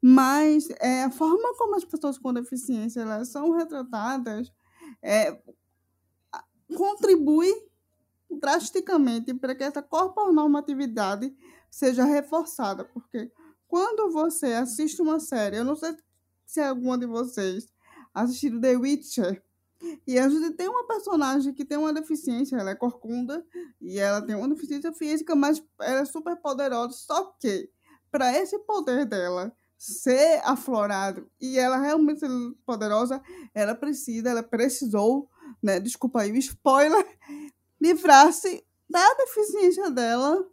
[0.00, 4.52] Mas é, a forma como as pessoas com deficiência elas são retratadas
[5.02, 5.38] é,
[6.76, 7.52] contribui
[8.30, 11.34] drasticamente para que essa corponormatividade
[11.70, 13.30] seja reforçada, porque
[13.68, 15.96] quando você assiste uma série, eu não sei
[16.44, 17.68] se alguma de vocês
[18.14, 19.42] assistiu The Witcher,
[20.06, 23.44] e a gente tem uma personagem que tem uma deficiência, ela é corcunda
[23.80, 26.94] e ela tem uma deficiência física, mas ela é super poderosa.
[26.94, 27.70] Só que,
[28.10, 32.30] para esse poder dela ser aflorado e ela realmente ser
[32.64, 33.20] poderosa,
[33.54, 35.28] ela precisa, ela precisou,
[35.62, 35.78] né?
[35.78, 37.06] Desculpa aí o spoiler,
[37.80, 40.46] livrar-se da deficiência dela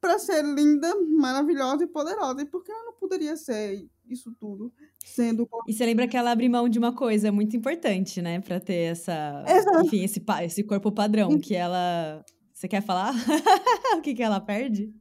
[0.00, 2.42] para ser linda, maravilhosa e poderosa.
[2.42, 4.72] E por que ela não poderia ser isso tudo?
[5.04, 5.48] Sendo...
[5.68, 8.40] E você lembra que ela abre mão de uma coisa muito importante, né?
[8.40, 9.44] Pra ter essa.
[9.46, 9.86] Exato.
[9.86, 12.24] Enfim, esse, esse corpo padrão, que ela.
[12.52, 13.14] Você quer falar?
[13.96, 14.92] o que, que ela perde?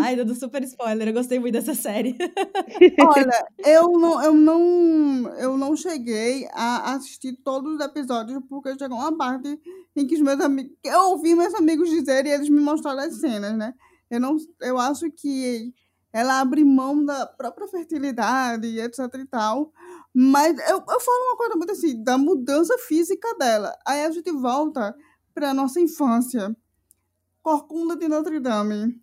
[0.00, 2.16] Ai, dando super spoiler, eu gostei muito dessa série.
[3.00, 8.98] Olha, eu não, eu não, eu não cheguei a assistir todos os episódios porque chegou
[8.98, 9.58] uma parte
[9.96, 13.20] em que os meus amigos, eu ouvi meus amigos dizerem e eles me mostraram as
[13.20, 13.74] cenas, né?
[14.10, 15.72] Eu não, eu acho que
[16.12, 19.72] ela abre mão da própria fertilidade, etc e tal.
[20.14, 23.76] Mas eu, eu falo uma coisa muito assim, da mudança física dela.
[23.86, 24.94] Aí a gente volta
[25.34, 26.56] para nossa infância.
[27.42, 29.00] Corcunda de Notre Dame.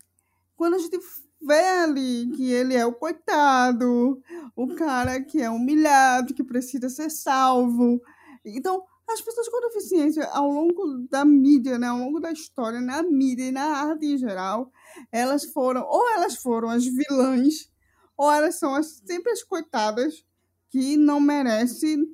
[0.56, 0.98] Quando a gente
[1.41, 4.22] vê ali que ele é o coitado,
[4.56, 8.02] o cara que é humilhado, que precisa ser salvo.
[8.44, 13.04] Então, as pessoas com deficiência, ao longo da mídia, né, ao longo da história, na
[13.04, 14.72] mídia e na arte em geral,
[15.12, 17.70] elas foram, ou elas foram as vilãs,
[18.18, 20.26] ou elas são as, sempre as coitadas
[20.70, 22.08] que não merecem,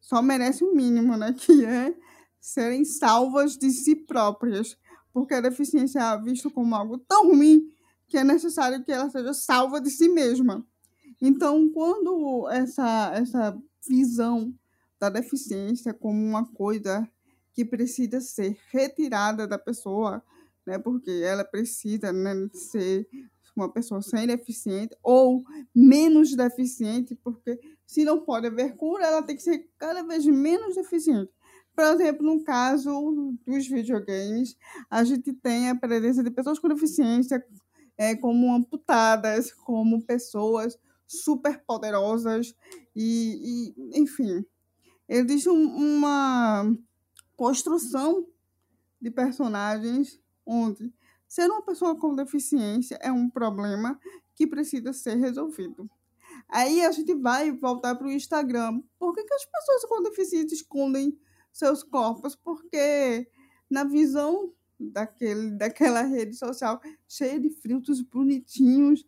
[0.00, 1.94] só merecem o mínimo, né, que é
[2.40, 4.76] serem salvas de si próprias,
[5.14, 7.72] porque a deficiência é vista como algo tão ruim
[8.08, 10.66] que é necessário que ela seja salva de si mesma.
[11.22, 14.52] Então, quando essa, essa visão
[14.98, 17.08] da deficiência como uma coisa
[17.52, 20.22] que precisa ser retirada da pessoa,
[20.66, 20.78] né?
[20.78, 23.06] Porque ela precisa né, ser
[23.54, 29.36] uma pessoa sem deficiente ou menos deficiente, porque se não pode haver cura, ela tem
[29.36, 31.30] que ser cada vez menos deficiente.
[31.74, 34.56] Por exemplo, no caso dos videogames,
[34.88, 37.44] a gente tem a presença de pessoas com deficiência
[37.98, 42.54] é, como amputadas, como pessoas super poderosas
[42.94, 44.44] e, e enfim,
[45.08, 46.64] existe um, uma
[47.36, 48.26] construção
[49.00, 50.92] de personagens onde
[51.26, 53.98] ser uma pessoa com deficiência é um problema
[54.34, 55.90] que precisa ser resolvido.
[56.48, 58.80] Aí a gente vai voltar para o Instagram.
[58.98, 61.18] Por que, que as pessoas com deficiência escondem
[61.56, 62.36] seus corpos?
[62.36, 63.28] Porque
[63.70, 69.06] na visão daquele, daquela rede social cheia de filtros bonitinhos,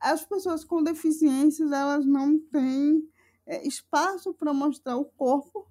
[0.00, 3.08] as pessoas com deficiências elas não têm
[3.46, 5.66] é, espaço para mostrar o corpo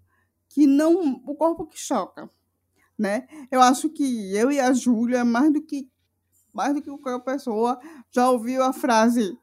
[0.49, 2.29] que não o corpo que choca
[2.99, 3.25] né?
[3.49, 5.89] Eu acho que eu e a Júlia, mais do que
[6.53, 7.79] mais do que qualquer pessoa,
[8.11, 9.37] já ouviu a frase: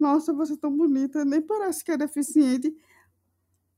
[0.00, 2.74] Nossa, você é tão bonita, nem parece que é deficiente.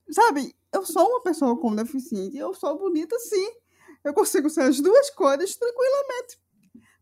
[0.09, 3.49] Sabe, eu sou uma pessoa com deficiente, eu sou bonita sim.
[4.03, 6.39] Eu consigo ser as duas cores tranquilamente.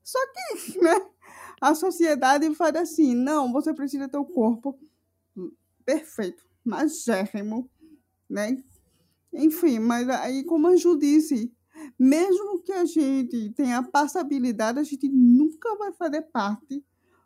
[0.05, 1.07] Só que, né?
[1.61, 4.79] A sociedade faz assim: não, você precisa ter o corpo
[5.85, 7.69] perfeito, magérrimo,
[8.29, 8.63] né?
[9.33, 11.53] Enfim, mas aí, como a Ju disse,
[11.99, 16.85] mesmo que a gente tenha passabilidade, a gente nunca vai fazer parte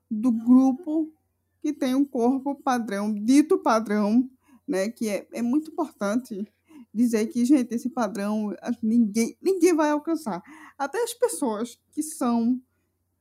[0.09, 1.13] do grupo
[1.61, 4.31] que tem um corpo padrão, dito padrão,
[4.67, 4.89] né?
[4.89, 6.47] Que é, é muito importante
[6.93, 10.43] dizer que, gente, esse padrão ninguém, ninguém vai alcançar.
[10.79, 12.61] Até as pessoas que são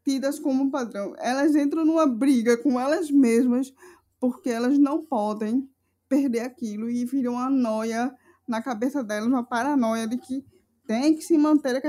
[0.03, 3.73] tidas como padrão, elas entram numa briga com elas mesmas
[4.19, 5.69] porque elas não podem
[6.07, 8.13] perder aquilo e viram uma noia
[8.47, 10.45] na cabeça delas, uma paranoia de que
[10.85, 11.81] tem que se manter,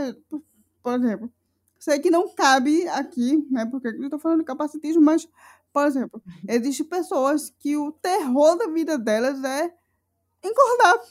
[0.83, 1.31] por exemplo,
[1.79, 5.29] sei que não cabe aqui, né, porque eu estou falando de capacitismo, mas,
[5.77, 9.71] por exemplo, existem pessoas que o terror da vida delas é
[10.43, 11.03] engordar.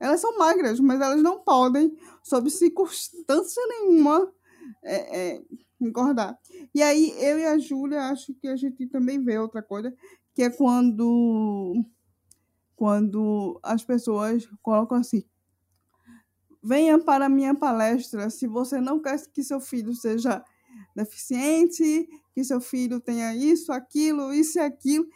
[0.00, 4.28] Elas são magras, mas elas não podem, sob circunstância nenhuma,
[4.82, 5.42] é, é,
[5.80, 6.36] engordar.
[6.74, 9.94] E aí, eu e a Júlia, acho que a gente também vê outra coisa,
[10.34, 11.84] que é quando,
[12.74, 15.24] quando as pessoas colocam assim,
[16.60, 20.44] venha para a minha palestra se você não quer que seu filho seja
[20.96, 22.08] deficiente,
[22.40, 25.06] que seu filho tenha isso, aquilo, isso e aquilo.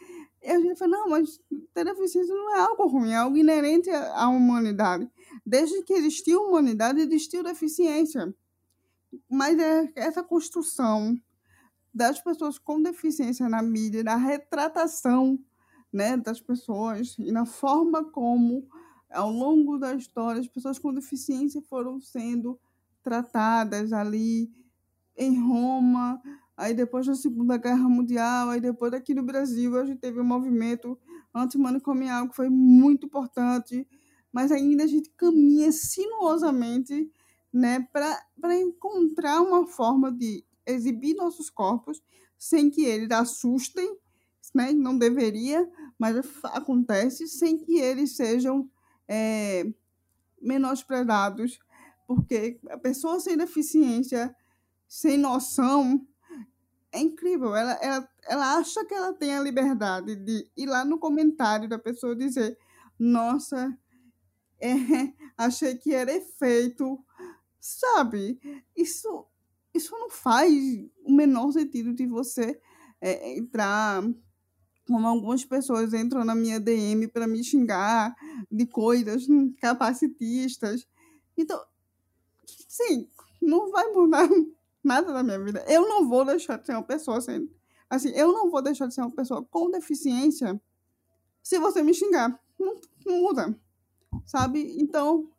[0.41, 1.39] E a gente fala, não, mas
[1.73, 5.09] ter deficiência não é algo ruim, é algo inerente à humanidade.
[5.45, 8.33] Desde que existiu humanidade, existiu deficiência.
[9.29, 11.19] Mas é essa construção
[11.93, 15.39] das pessoas com deficiência na mídia, na retratação
[15.91, 18.67] né, das pessoas e na forma como
[19.09, 22.59] ao longo da história, as pessoas com deficiência foram sendo
[23.01, 24.51] tratadas ali
[25.15, 26.21] em Roma,
[26.57, 30.25] aí depois da Segunda Guerra Mundial, aí depois aqui no Brasil a gente teve um
[30.25, 30.97] movimento
[31.33, 33.87] antimanicomial que foi muito importante,
[34.31, 37.11] mas ainda a gente caminha sinuosamente
[37.51, 42.01] né, para encontrar uma forma de exibir nossos corpos
[42.37, 43.97] sem que eles assustem,
[44.53, 48.69] né, não deveria, mas acontece, sem que eles sejam
[49.07, 49.65] é,
[50.41, 51.59] menosprezados,
[52.07, 54.35] porque a pessoa sem deficiência,
[54.87, 56.05] sem noção,
[56.95, 57.55] é incrível.
[57.55, 61.77] Ela, ela, ela acha que ela tem a liberdade de ir lá no comentário da
[61.77, 62.57] pessoa dizer:
[62.97, 63.77] Nossa,
[64.59, 64.69] é,
[65.37, 66.99] achei que era efeito,
[67.59, 68.39] sabe?
[68.75, 69.25] Isso,
[69.73, 70.53] isso não faz
[71.03, 72.59] o menor sentido de você
[73.01, 74.03] é, entrar
[74.87, 78.15] como algumas pessoas entram na minha DM para me xingar
[78.51, 79.25] de coisas
[79.59, 80.87] capacitistas.
[81.35, 81.59] Então,
[82.67, 83.09] sim,
[83.41, 84.29] não vai mudar
[84.85, 85.65] nada na minha vida.
[85.67, 87.49] Eu não vou deixar de ser uma pessoa sem.
[87.89, 90.59] Assim, eu não vou deixar de ser uma pessoa com deficiência
[91.43, 92.39] se você me xingar.
[92.59, 93.55] Não, não muda
[94.25, 94.75] sabe?
[94.79, 95.29] Então,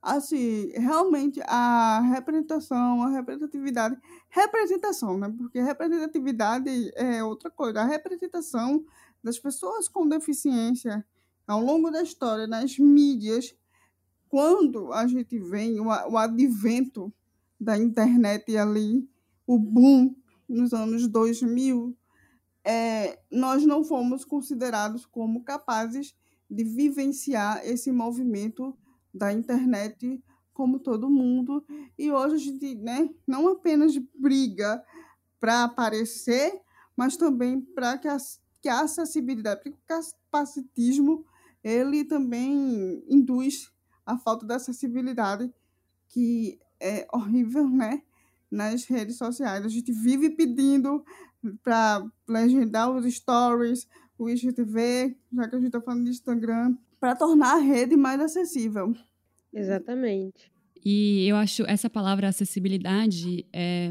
[0.00, 3.96] assim, realmente a representação, a representatividade,
[4.28, 5.32] representação, né?
[5.36, 7.80] Porque representatividade é outra coisa.
[7.80, 8.84] A representação
[9.22, 11.04] das pessoas com deficiência
[11.46, 13.54] ao longo da história, nas mídias,
[14.28, 17.12] quando a gente vem o, o advento
[17.58, 19.08] da internet ali,
[19.46, 20.14] o boom
[20.48, 21.96] nos anos 2000,
[22.64, 26.14] é, nós não fomos considerados como capazes
[26.50, 28.76] de vivenciar esse movimento
[29.12, 31.64] da internet como todo mundo.
[31.98, 34.82] E hoje a gente né, não apenas briga
[35.38, 36.60] para aparecer,
[36.96, 38.08] mas também para que,
[38.62, 41.24] que a acessibilidade, porque o capacitismo
[41.62, 43.72] ele também induz
[44.04, 45.52] a falta de acessibilidade,
[46.08, 48.02] que é horrível, né?
[48.50, 49.64] Nas redes sociais.
[49.64, 51.04] A gente vive pedindo
[51.62, 53.86] para legendar os stories,
[54.18, 58.20] o IGTV, já que a gente está falando de Instagram, para tornar a rede mais
[58.20, 58.94] acessível.
[59.52, 60.50] Exatamente.
[60.84, 63.90] E eu acho essa palavra acessibilidade, é,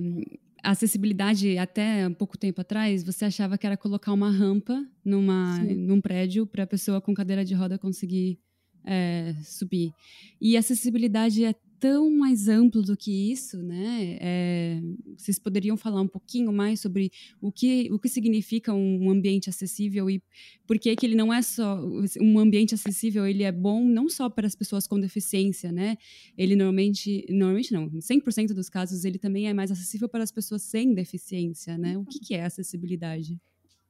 [0.64, 6.00] acessibilidade até um pouco tempo atrás, você achava que era colocar uma rampa numa, num
[6.00, 8.40] prédio para a pessoa com cadeira de roda conseguir
[8.86, 9.92] é, subir.
[10.40, 11.54] E acessibilidade é
[11.86, 14.18] tão mais amplo do que isso, né?
[14.20, 14.80] É,
[15.16, 20.10] vocês poderiam falar um pouquinho mais sobre o que, o que significa um ambiente acessível
[20.10, 20.20] e
[20.66, 21.80] por que, que ele não é só
[22.20, 25.96] um ambiente acessível, ele é bom não só para as pessoas com deficiência, né?
[26.36, 30.32] Ele normalmente, normalmente não, em 100% dos casos ele também é mais acessível para as
[30.32, 31.96] pessoas sem deficiência, né?
[32.00, 33.40] O que, que é acessibilidade?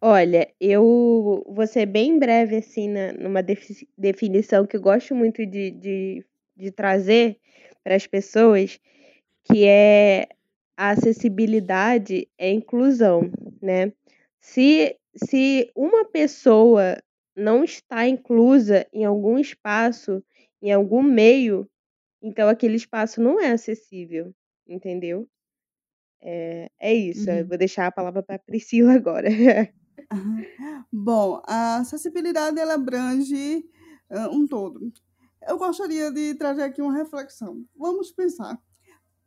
[0.02, 3.42] Olha, eu vou ser bem breve assim na, numa
[3.98, 6.26] definição que eu gosto muito de, de,
[6.58, 7.40] de trazer,
[7.86, 8.80] para as pessoas,
[9.44, 10.28] que é
[10.76, 13.32] a acessibilidade é inclusão,
[13.62, 13.94] né?
[14.42, 16.98] Se, se uma pessoa
[17.36, 20.24] não está inclusa em algum espaço,
[20.62, 21.70] em algum meio,
[22.22, 24.34] então aquele espaço não é acessível,
[24.68, 25.30] entendeu?
[26.22, 27.30] É, é isso.
[27.30, 27.48] Uhum.
[27.48, 29.30] vou deixar a palavra para Priscila agora.
[30.92, 33.64] Bom, a acessibilidade ela abrange
[34.10, 34.92] uh, um todo
[35.48, 37.64] eu gostaria de trazer aqui uma reflexão.
[37.76, 38.60] Vamos pensar.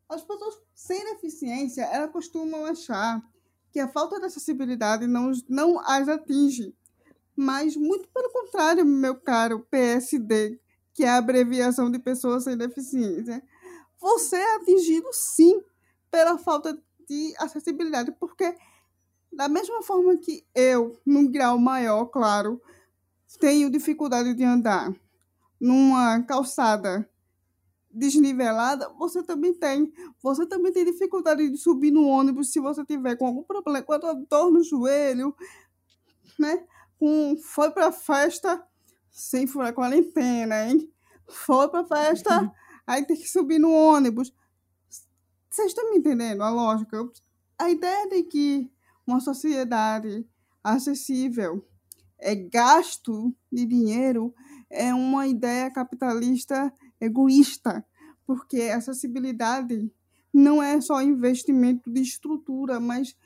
[0.08, 3.22] As pessoas sem deficiência, elas costumam achar
[3.70, 6.74] que a falta de acessibilidade não, não as atinge.
[7.36, 10.58] Mas, muito pelo contrário, meu caro PSD,
[10.94, 13.42] que é a abreviação de pessoas sem deficiência,
[14.00, 15.62] você é atingido sim
[16.10, 18.56] pela falta de acessibilidade, porque
[19.32, 22.60] da mesma forma que eu, num grau maior, claro,
[23.38, 24.92] tenho dificuldade de andar,
[25.60, 27.08] numa calçada
[27.90, 29.92] desnivelada, você também tem.
[30.22, 33.92] Você também tem dificuldade de subir no ônibus se você tiver com algum problema, com
[33.92, 35.34] a dor no joelho,
[36.38, 36.64] né?
[36.98, 38.62] Com, foi para festa
[39.10, 40.92] sem furar quarentena, hein?
[41.26, 42.52] Foi para festa,
[42.86, 44.32] aí tem que subir no ônibus.
[45.50, 46.96] Vocês estão me entendendo a lógica?
[47.58, 48.70] A ideia de que
[49.06, 50.24] uma sociedade
[50.62, 51.66] acessível
[52.18, 54.34] é gasto de dinheiro
[54.70, 57.84] é uma ideia capitalista egoísta,
[58.26, 59.90] porque acessibilidade
[60.32, 63.16] não é só investimento de estrutura, mas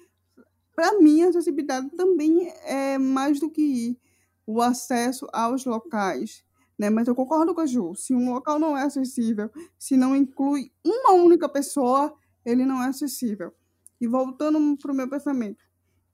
[0.75, 3.99] para mim a acessibilidade também é mais do que
[4.47, 6.45] o acesso aos locais.
[6.79, 6.91] Né?
[6.91, 10.73] Mas eu concordo com a Ju, se um local não é acessível, se não inclui
[10.85, 12.15] uma única pessoa,
[12.45, 13.53] ele não é acessível.
[14.01, 15.63] E voltando para o meu pensamento,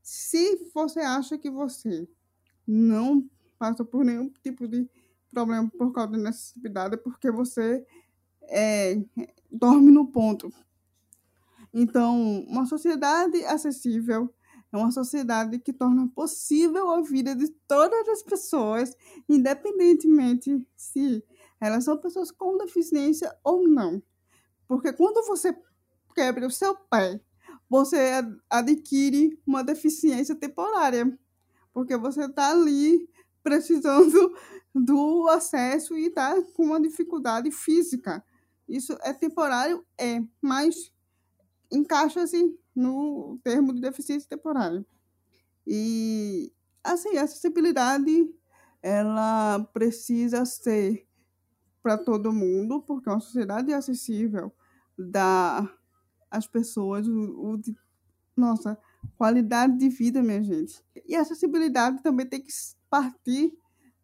[0.02, 2.08] se você acha que você
[2.66, 4.88] não passa por nenhum tipo de
[5.30, 7.84] problema por causa da necessidade é porque você
[8.42, 9.00] é,
[9.50, 10.52] dorme no ponto.
[11.72, 14.32] Então, uma sociedade acessível
[14.72, 18.96] é uma sociedade que torna possível a vida de todas as pessoas,
[19.28, 21.24] independentemente se
[21.60, 24.02] elas são pessoas com deficiência ou não.
[24.66, 25.56] Porque quando você
[26.14, 27.20] quebra o seu pé,
[27.68, 31.18] você adquire uma deficiência temporária.
[31.72, 33.08] Porque você está ali
[33.42, 34.34] precisando
[34.74, 38.24] do acesso e está com uma dificuldade física.
[38.68, 39.84] Isso é temporário?
[39.98, 40.92] É, mas
[41.70, 44.84] encaixa-se no termo de deficiência temporária.
[45.66, 46.52] E,
[46.82, 48.30] assim, a acessibilidade,
[48.82, 51.06] ela precisa ser
[51.82, 54.52] para todo mundo, porque uma sociedade acessível
[54.98, 55.68] dá
[56.30, 57.60] às pessoas o, o
[58.36, 58.78] nossa
[59.16, 60.84] qualidade de vida, minha gente.
[61.06, 62.52] E a acessibilidade também tem que
[62.88, 63.52] partir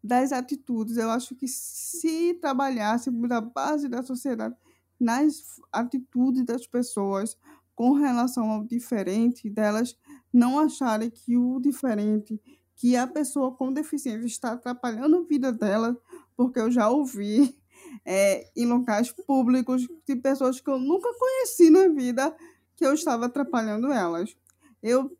[0.04, 0.98] das atitudes.
[0.98, 4.54] Eu acho que se trabalhasse da base da sociedade
[5.00, 7.38] nas atitudes das pessoas
[7.74, 9.96] com relação ao diferente, delas
[10.32, 12.40] não acharem que o diferente,
[12.76, 15.96] que a pessoa com deficiência está atrapalhando a vida dela,
[16.36, 17.56] porque eu já ouvi
[18.04, 22.34] é, em locais públicos de pessoas que eu nunca conheci na vida
[22.76, 24.36] que eu estava atrapalhando elas.
[24.82, 25.16] Eu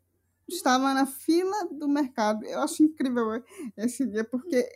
[0.47, 2.45] estava na fila do mercado.
[2.45, 3.43] Eu acho incrível
[3.77, 4.67] esse dia, porque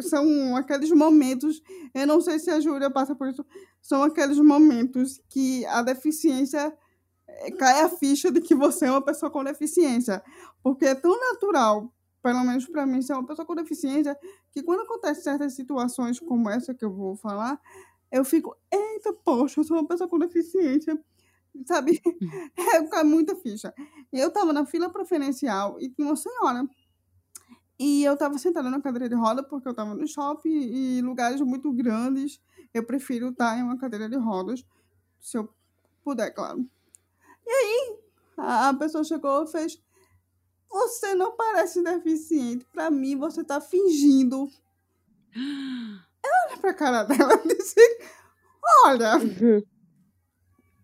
[0.00, 1.60] são aqueles momentos,
[1.94, 3.44] eu não sei se a Júlia passa por isso,
[3.82, 6.72] são aqueles momentos que a deficiência
[7.26, 10.22] eh, cai a ficha de que você é uma pessoa com deficiência,
[10.62, 14.16] porque é tão natural, pelo menos para mim, ser uma pessoa com deficiência,
[14.52, 17.60] que quando acontece certas situações como essa que eu vou falar,
[18.10, 20.98] eu fico, eita, poxa, eu sou uma pessoa com deficiência
[21.66, 22.00] sabe?
[22.94, 23.72] É muita ficha.
[24.12, 26.66] Eu tava na fila preferencial e tinha uma senhora.
[27.78, 31.40] E eu tava sentada na cadeira de roda porque eu tava no shopping e lugares
[31.40, 32.40] muito grandes.
[32.74, 34.64] Eu prefiro estar em uma cadeira de rodas,
[35.20, 35.48] se eu
[36.02, 36.68] puder, claro.
[37.46, 37.98] E aí,
[38.36, 39.80] a pessoa chegou e fez:
[40.70, 42.66] Você não parece deficiente.
[42.72, 44.48] Pra mim, você tá fingindo.
[46.20, 47.80] Eu olhei pra cara dela e disse:
[48.84, 49.16] Olha.
[49.18, 49.62] Uhum.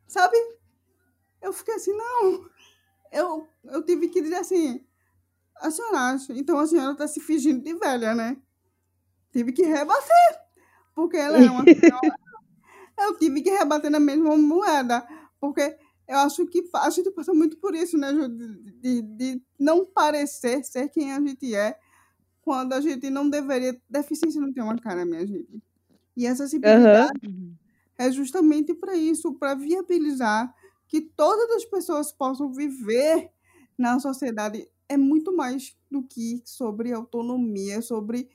[0.07, 0.37] Sabe?
[1.45, 2.47] Eu fiquei assim, não.
[3.13, 4.83] Eu, eu tive que dizer assim,
[5.57, 6.33] a senhora acha?
[6.33, 8.39] Então a senhora está se fingindo de velha, né?
[9.31, 10.41] Tive que rebater.
[10.95, 12.17] Porque ela é uma senhora.
[12.99, 15.07] eu tive que rebater na mesma moeda.
[15.39, 15.77] Porque
[16.09, 18.27] eu acho que a gente passa muito por isso, né, Ju?
[18.27, 21.79] De, de, de não parecer ser quem a gente é
[22.41, 23.79] quando a gente não deveria.
[23.89, 25.63] Deficiência não tem uma cara, minha gente.
[26.17, 27.55] E essa simplicidade uhum.
[27.99, 30.55] é justamente para isso, para viabilizar
[30.89, 33.31] que todas as pessoas possam viver
[33.77, 38.29] na sociedade é muito mais do que sobre autonomia, sobre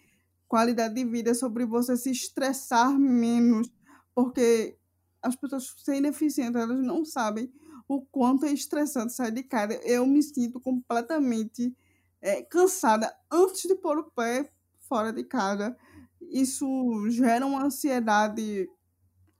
[0.47, 3.71] qualidade de vida, sobre você se estressar menos,
[4.15, 4.77] porque
[5.21, 7.51] as pessoas sem deficiência elas não sabem
[7.87, 9.73] o quanto é estressante sair de casa.
[9.83, 11.75] Eu me sinto completamente
[12.21, 15.75] é, cansada antes de pôr o pé fora de casa.
[16.21, 16.65] Isso
[17.09, 18.69] gera uma ansiedade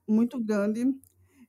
[0.07, 0.99] muito grande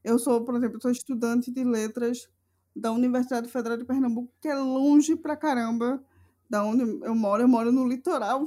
[0.03, 2.29] eu sou, por exemplo, sou estudante de letras
[2.75, 6.03] da Universidade Federal de Pernambuco, que é longe pra caramba
[6.49, 7.43] da onde eu moro.
[7.43, 8.47] Eu moro no litoral.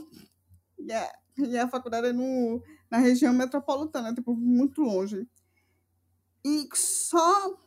[0.80, 5.28] E a, e a faculdade é no, na região metropolitana, tipo, muito longe.
[6.46, 7.58] E só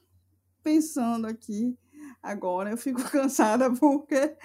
[0.63, 1.79] pensando aqui
[2.23, 4.37] agora, eu fico cansada porque é,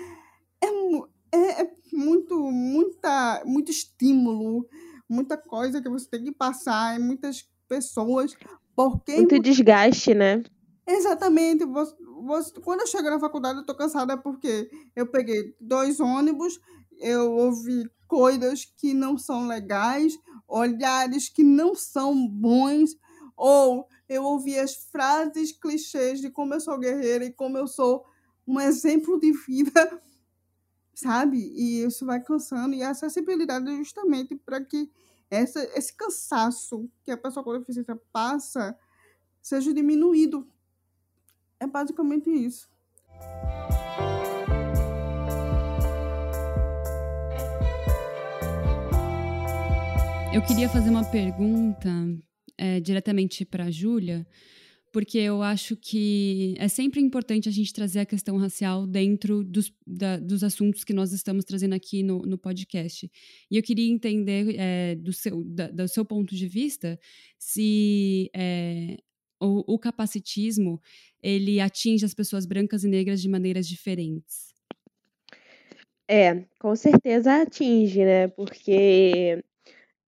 [1.34, 4.68] é, é muito, muita, muito estímulo,
[5.10, 8.36] muita coisa que você tem que passar, e muitas pessoas
[8.76, 10.44] porque Muito desgaste, né?
[10.88, 11.66] Exatamente.
[11.66, 16.60] Você, você, quando eu chego na faculdade, eu tô cansada porque eu peguei dois ônibus,
[17.00, 20.18] eu ouvi coisas que não são legais,
[20.48, 22.96] olhares que não são bons,
[23.38, 28.06] ou eu ouvi as frases clichês de como eu sou guerreira e como eu sou
[28.46, 30.02] um exemplo de vida,
[30.94, 31.38] sabe?
[31.56, 32.76] E isso vai cansando.
[32.76, 34.92] E a acessibilidade é justamente para que
[35.32, 38.78] essa, esse cansaço que a pessoa com deficiência passa
[39.42, 40.46] seja diminuído.
[41.58, 42.70] É basicamente isso.
[50.34, 51.90] Eu queria fazer uma pergunta
[52.58, 54.28] é, diretamente para a Júlia,
[54.92, 59.74] porque eu acho que é sempre importante a gente trazer a questão racial dentro dos,
[59.88, 63.10] da, dos assuntos que nós estamos trazendo aqui no, no podcast.
[63.50, 67.00] E eu queria entender, é, do, seu, da, do seu ponto de vista,
[67.40, 68.98] se é,
[69.40, 70.82] o, o capacitismo
[71.24, 74.54] ele atinge as pessoas brancas e negras de maneiras diferentes.
[76.08, 78.28] É, com certeza atinge, né?
[78.28, 79.42] Porque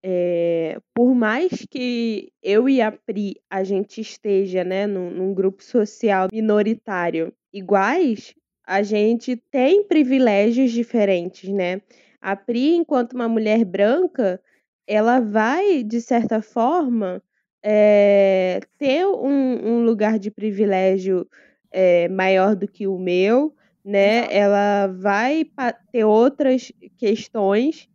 [0.04, 5.64] é, por mais que eu e a Pri a gente esteja né, num, num grupo
[5.64, 8.36] social minoritário iguais,
[8.68, 11.82] a gente tem privilégios diferentes, né?
[12.22, 14.42] A Pri, enquanto uma mulher branca,
[14.88, 17.22] ela vai, de certa forma,
[17.64, 21.28] é, ter um, um, lugar de privilégio
[21.72, 24.34] é, maior do que o meu, né?
[24.34, 25.46] Ela vai
[25.92, 27.90] ter outras questões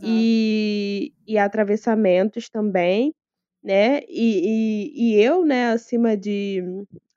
[0.00, 3.14] e, e atravessamentos também,
[3.62, 4.00] né?
[4.08, 6.62] E, e, e, eu, né, acima de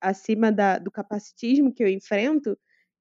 [0.02, 2.58] acima da, do capacitismo que eu enfrento,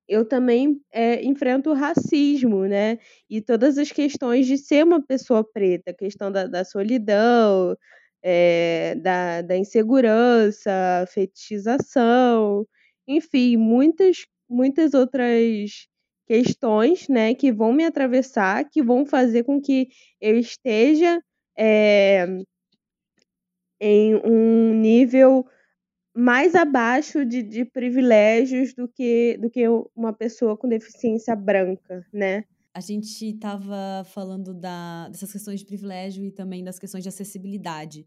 [0.08, 2.98] eu também é, enfrento o racismo, né?
[3.30, 7.76] E todas as questões de ser uma pessoa preta, a questão da, da solidão,
[8.22, 10.70] é, da, da insegurança,
[11.08, 12.66] fetichização,
[13.06, 15.86] enfim, muitas, muitas outras
[16.26, 19.88] questões, né, que vão me atravessar, que vão fazer com que
[20.20, 21.20] eu esteja
[21.56, 22.26] é,
[23.80, 25.46] em um nível
[26.14, 29.64] mais abaixo de, de privilégios do que, do que
[29.94, 32.44] uma pessoa com deficiência branca, né?
[32.72, 38.06] A gente estava falando da, dessas questões de privilégio e também das questões de acessibilidade.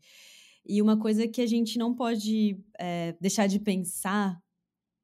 [0.65, 4.37] E uma coisa que a gente não pode é, deixar de pensar,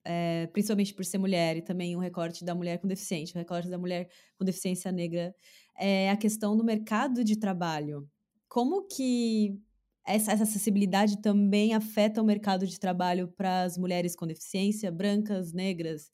[0.06, 3.42] é, principalmente por ser mulher, e também um recorte da mulher com deficiência, o um
[3.42, 5.34] recorte da mulher com deficiência negra,
[5.78, 8.08] é a questão do mercado de trabalho.
[8.48, 9.58] Como que
[10.06, 15.54] essa, essa acessibilidade também afeta o mercado de trabalho para as mulheres com deficiência, brancas,
[15.54, 16.12] negras,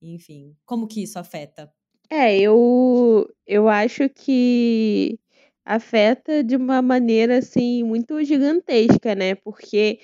[0.00, 0.56] enfim.
[0.64, 1.72] Como que isso afeta?
[2.10, 5.18] É, eu, eu acho que
[5.64, 9.34] afeta de uma maneira assim muito gigantesca, né?
[9.34, 10.00] Porque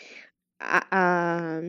[0.58, 1.60] a, a,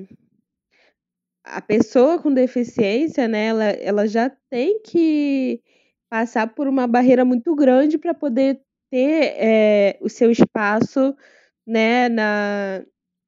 [1.51, 5.61] a pessoa com deficiência, né, ela, ela já tem que
[6.09, 11.15] passar por uma barreira muito grande para poder ter é, o seu espaço
[11.65, 12.83] né, na,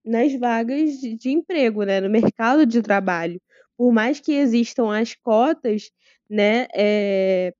[0.05, 3.39] nas vagas de, de emprego, né, no mercado de trabalho.
[3.77, 5.91] Por mais que existam as cotas,
[6.29, 7.53] né, é,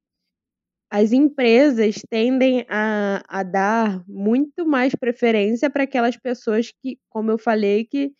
[0.90, 7.38] as empresas tendem a, a dar muito mais preferência para aquelas pessoas que, como eu
[7.38, 8.12] falei, que,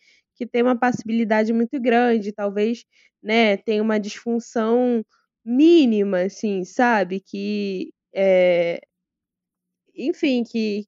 [0.42, 2.84] que têm uma passibilidade muito grande, talvez
[3.22, 5.04] né, tenha uma disfunção
[5.44, 7.20] mínima, assim, sabe?
[7.20, 8.80] Que é,
[9.94, 10.84] enfim, que,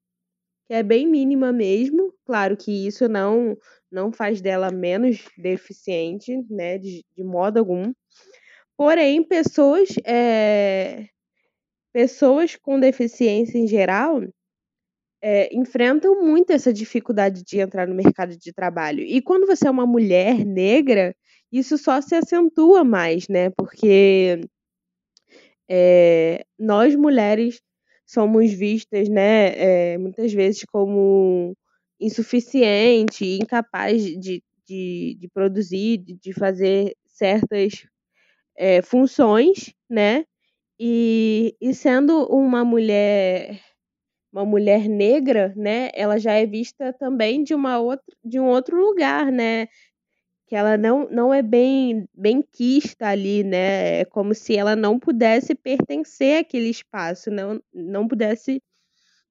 [0.67, 2.13] que é bem mínima mesmo.
[2.27, 3.57] Claro que isso não
[3.91, 7.93] não faz dela menos deficiente, né, de, de modo algum.
[8.77, 11.07] Porém, pessoas é,
[11.93, 14.21] pessoas com deficiência em geral
[15.27, 19.01] é, enfrentam muito essa dificuldade de entrar no mercado de trabalho.
[19.01, 21.17] E quando você é uma mulher negra,
[21.51, 23.49] isso só se acentua mais, né?
[23.49, 24.39] Porque
[25.67, 27.63] é, nós mulheres
[28.05, 31.57] somos vistas, né, é, muitas vezes como
[31.99, 37.87] insuficiente, incapaz de, de, de produzir, de, de fazer certas
[38.59, 40.27] é, funções, né?
[40.79, 43.59] E, e sendo uma mulher
[44.35, 48.77] uma mulher negra, né, ela já é vista também de uma outra de um outro
[48.77, 49.69] lugar, né?
[50.49, 54.01] Que ela não, não é bem bem quista ali, né?
[54.01, 58.63] É como se ela não pudesse pertencer àquele espaço, não não pudesse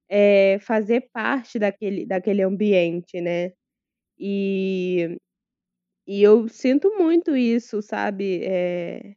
[0.09, 3.51] é, fazer parte daquele, daquele ambiente, né?
[4.19, 5.17] E,
[6.07, 8.41] e eu sinto muito isso, sabe?
[8.45, 9.15] É,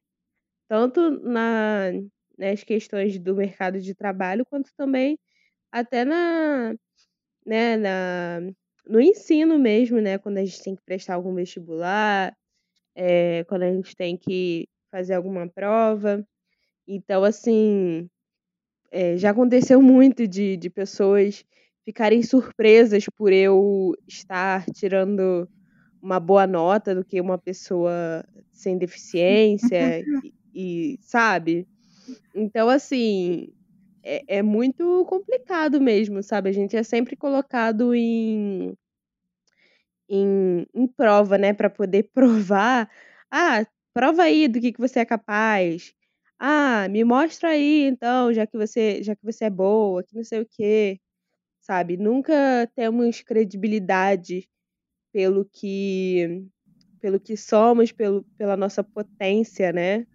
[0.69, 1.93] tanto na,
[2.39, 5.19] nas questões do mercado de trabalho, quanto também
[5.79, 6.75] até na,
[7.45, 8.41] né, na,
[8.89, 10.17] no ensino mesmo, né?
[10.17, 12.35] Quando a gente tem que prestar algum vestibular,
[12.95, 16.27] é, quando a gente tem que fazer alguma prova.
[16.89, 18.09] Então, assim,
[18.91, 21.45] é, já aconteceu muito de, de pessoas
[21.85, 25.47] ficarem surpresas por eu estar tirando
[26.01, 31.69] uma boa nota do que uma pessoa sem deficiência e, e sabe?
[32.35, 33.53] Então, assim,
[34.07, 36.49] é, é, muito complicado mesmo, sabe?
[36.49, 38.73] A gente é sempre colocado em,
[40.09, 41.53] em, em prova, né?
[41.53, 42.89] Para poder provar.
[43.31, 45.93] Ah, prova aí do que, que você é capaz.
[46.39, 50.25] Ah, me mostra aí então, já que você, já que você é boa, que não
[50.25, 51.01] sei o quê.
[51.61, 51.97] Sabe?
[51.97, 54.49] Nunca temos credibilidade
[55.13, 56.47] pelo que
[57.01, 60.07] pelo que somos, pelo, pela nossa potência, né?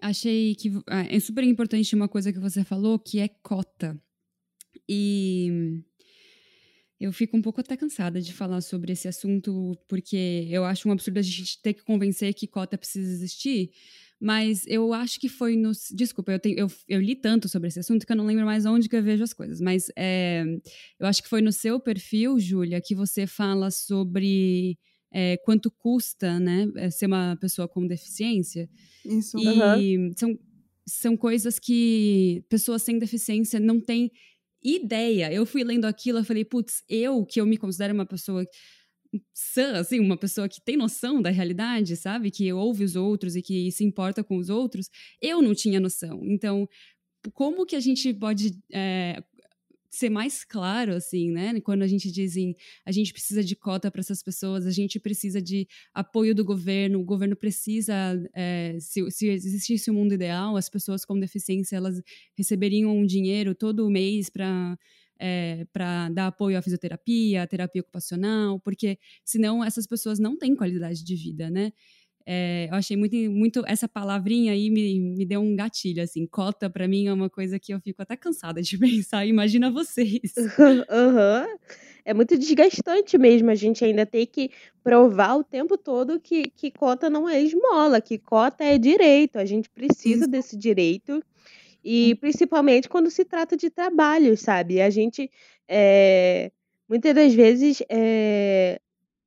[0.00, 4.00] Achei que ah, é super importante uma coisa que você falou, que é cota.
[4.88, 5.82] E
[7.00, 10.92] Eu fico um pouco até cansada de falar sobre esse assunto, porque eu acho um
[10.92, 13.72] absurdo a gente ter que convencer que cota precisa existir,
[14.20, 15.72] mas eu acho que foi no.
[15.92, 18.64] Desculpa, eu, tenho, eu, eu, li tanto sobre esse assunto que eu não lembro mais
[18.64, 20.44] onde que eu vejo as coisas, mas é,
[20.98, 24.78] eu acho que foi no seu perfil, Júlia, que você fala sobre.
[25.16, 28.68] É, quanto custa, né, é, ser uma pessoa com deficiência.
[29.04, 29.38] Isso.
[29.38, 30.12] E uhum.
[30.16, 30.38] são,
[30.84, 34.10] são coisas que pessoas sem deficiência não têm
[34.62, 35.32] ideia.
[35.32, 38.44] Eu fui lendo aquilo, eu falei, putz, eu que eu me considero uma pessoa
[39.32, 42.30] sã, assim, uma pessoa que tem noção da realidade, sabe?
[42.30, 44.90] Que ouve os outros e que se importa com os outros,
[45.20, 46.20] eu não tinha noção.
[46.24, 46.68] Então,
[47.32, 49.22] como que a gente pode é,
[49.96, 51.60] ser mais claro, assim, né?
[51.60, 54.98] Quando a gente diz em a gente precisa de cota para essas pessoas, a gente
[55.00, 57.94] precisa de apoio do governo, o governo precisa,
[58.34, 62.00] é, se, se existisse um mundo ideal, as pessoas com deficiência elas
[62.36, 64.76] receberiam um dinheiro todo mês para
[65.18, 70.54] é, para dar apoio à fisioterapia, à terapia ocupacional, porque senão essas pessoas não têm
[70.56, 71.72] qualidade de vida, né?
[72.26, 76.70] É, eu achei muito, muito essa palavrinha aí me, me deu um gatilho, assim, cota
[76.70, 80.32] para mim é uma coisa que eu fico até cansada de pensar, imagina vocês.
[80.94, 81.58] Uhum.
[82.04, 84.50] É muito desgastante mesmo, a gente ainda tem que
[84.82, 89.44] provar o tempo todo que, que cota não é esmola, que cota é direito, a
[89.44, 90.30] gente precisa Isso.
[90.30, 91.22] desse direito,
[91.82, 94.80] e principalmente quando se trata de trabalho, sabe?
[94.80, 95.30] A gente,
[95.66, 96.50] é,
[96.88, 98.80] muitas das vezes, é,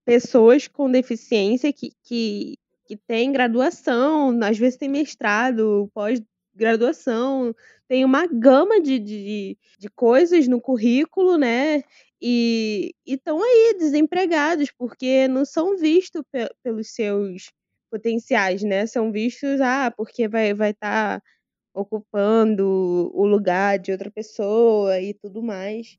[0.06, 2.58] pessoas com deficiência que, que
[2.88, 7.54] que tem graduação, às vezes tem mestrado, pós-graduação,
[7.88, 11.84] tem uma gama de, de, de coisas no currículo, né?
[12.22, 17.52] E estão aí desempregados, porque não são vistos pe pelos seus
[17.92, 18.86] potenciais, né?
[18.86, 21.22] São vistos, ah, porque vai estar vai tá
[21.74, 25.98] ocupando o lugar de outra pessoa e tudo mais.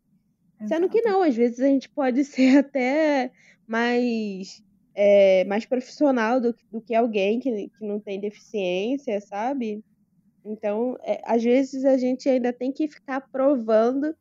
[0.61, 0.69] Exato.
[0.69, 3.31] Sendo que não, às vezes a gente pode ser até
[3.67, 4.63] mais
[5.01, 9.85] é, mais profissional do, do que alguém que, que não tem deficiência, sabe?
[10.45, 14.13] Então, é, às vezes a gente ainda tem que ficar provando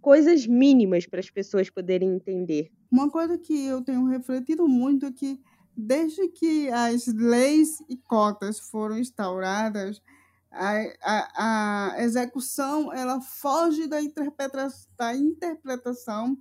[0.00, 2.70] coisas mínimas para as pessoas poderem entender.
[2.88, 5.40] Uma coisa que eu tenho refletido muito é que
[5.76, 10.00] desde que as leis e cotas foram instauradas,
[10.52, 16.38] a, a, a execução ela foge da, interpreta da interpretação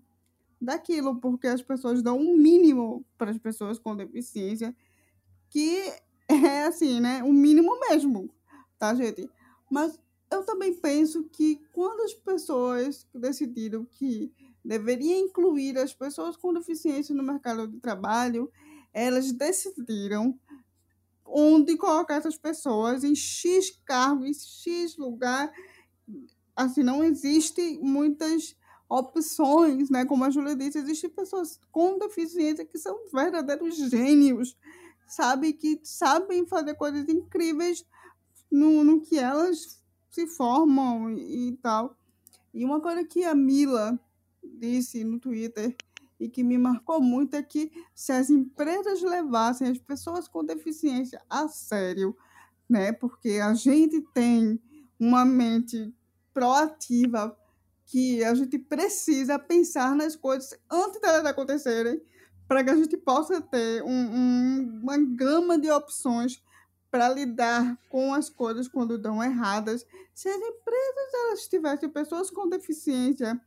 [0.66, 4.76] daquilo, porque as pessoas dão um mínimo para as pessoas com deficiência,
[5.50, 5.94] que
[6.28, 7.24] é assim, né?
[7.24, 8.30] O mínimo mesmo,
[8.78, 9.30] tá, gente?
[9.70, 10.00] Mas
[10.32, 14.32] eu também penso que quando as pessoas decidiram que
[14.64, 18.52] deveria incluir as pessoas com deficiência no mercado de trabalho,
[18.92, 20.38] elas decidiram
[21.26, 25.52] onde colocar essas pessoas em X cargo, em X lugar.
[26.56, 28.56] Assim, não existe muitas
[28.90, 30.06] opções, né?
[30.06, 34.58] Como a Júlia disse, existem pessoas com deficiência que são verdadeiros gênios,
[35.08, 35.54] sabe?
[35.54, 37.86] Que sabem fazer coisas incríveis
[38.52, 41.98] no, no que elas se formam e, e tal.
[42.54, 44.00] E uma coisa que a Mila
[44.44, 45.76] disse no Twitter
[46.20, 51.22] e que me marcou muito é que se as empresas levassem as pessoas com deficiência
[51.30, 52.16] a sério,
[52.70, 52.94] né?
[52.94, 54.60] Porque a gente tem
[55.00, 55.94] uma mente
[56.34, 57.38] proativa
[57.86, 62.02] que a gente precisa pensar nas coisas antes delas acontecerem,
[62.48, 66.42] para que a gente possa ter um, um, uma gama de opções
[66.92, 69.86] para lidar com as coisas quando dão erradas.
[70.14, 73.40] Se as empresas elas tivessem pessoas com deficiência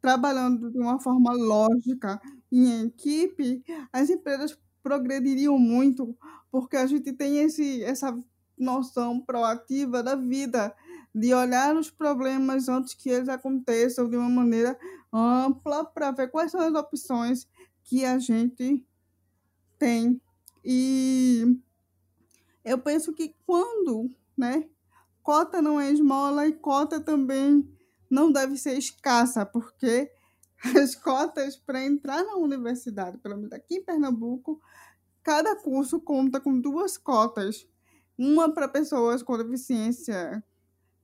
[0.00, 2.20] trabalhando de uma forma lógica
[2.50, 6.16] em equipe, as empresas progrediriam muito,
[6.50, 8.16] porque a gente tem esse, essa
[8.58, 10.74] noção proativa da vida
[11.14, 14.78] de olhar os problemas antes que eles aconteçam de uma maneira
[15.12, 17.46] ampla para ver quais são as opções
[17.84, 18.84] que a gente
[19.78, 20.20] tem.
[20.64, 21.58] E
[22.64, 24.68] eu penso que quando, né,
[25.22, 27.68] cota não é esmola e cota também
[28.08, 30.10] não deve ser escassa, porque
[30.80, 34.60] as cotas para entrar na universidade, pelo menos aqui em Pernambuco,
[35.22, 37.66] cada curso conta com duas cotas.
[38.16, 40.44] Uma para pessoas com deficiência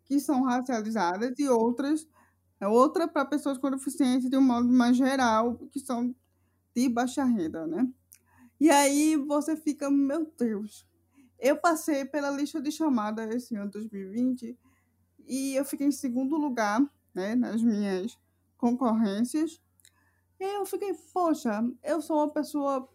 [0.08, 2.08] que são racializadas e outras
[2.60, 6.12] é outra para pessoas com deficiência de um modo mais geral, que são
[6.74, 7.88] de baixa renda, né?
[8.60, 10.84] E aí você fica, meu Deus.
[11.38, 14.58] Eu passei pela lista de chamada esse ano 2020
[15.24, 16.82] e eu fiquei em segundo lugar,
[17.14, 18.18] né, nas minhas
[18.56, 19.60] concorrências.
[20.40, 22.88] E eu fiquei, poxa, eu sou uma pessoa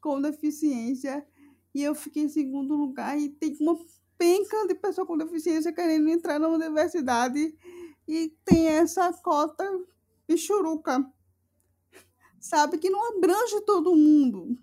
[0.00, 1.24] com deficiência
[1.72, 3.78] e eu fiquei em segundo lugar e tem uma
[4.16, 7.54] penca de pessoa com deficiência querendo entrar na universidade
[8.06, 9.64] e tem essa cota
[10.36, 11.04] churuca
[12.44, 14.58] sabe que não abrange todo mundo.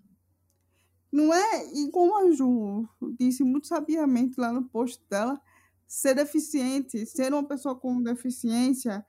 [1.12, 1.74] Não é?
[1.74, 2.88] E como a Ju
[3.20, 5.42] disse muito sabiamente lá no post dela,
[5.88, 9.04] ser deficiente, ser uma pessoa com deficiência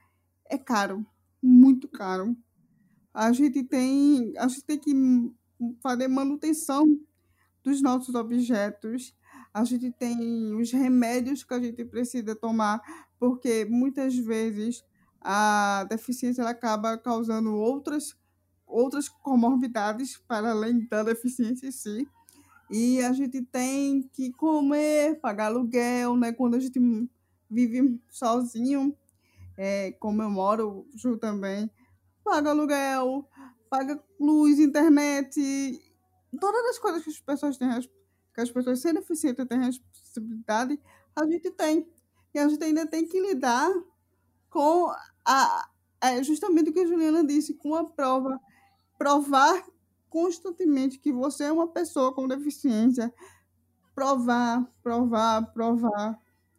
[0.47, 1.07] é caro,
[1.41, 2.35] muito caro.
[3.13, 4.93] A gente tem, a gente tem que
[5.83, 6.99] fazer manutenção
[7.63, 9.15] dos nossos objetos.
[9.53, 12.81] A gente tem os remédios que a gente precisa tomar,
[13.19, 14.85] porque muitas vezes
[15.21, 18.17] a deficiência acaba causando outras
[18.67, 22.09] outras comorbidades para além da deficiência em si.
[22.71, 26.33] E a gente tem que comer, pagar aluguel, né?
[26.33, 26.81] Quando a gente
[27.51, 28.97] vive sozinho,
[29.59, 31.71] é, como eu moro, Ju também,
[32.25, 33.29] paga aluguel,
[33.69, 35.39] paga luz, internet,
[36.41, 37.69] todas as coisas que as pessoas têm,
[38.35, 40.81] que as pessoas sem deficiência têm responsabilidade,
[41.15, 41.87] a gente tem.
[42.35, 43.71] E a gente ainda tem que lidar
[44.49, 44.91] com
[45.25, 45.69] a,
[46.01, 48.41] é justamente o que a Juliana disse, com a prova
[48.99, 49.65] provar
[50.09, 53.13] constantemente que você é uma pessoa com deficiência.
[53.95, 56.19] Provar, provar, provar.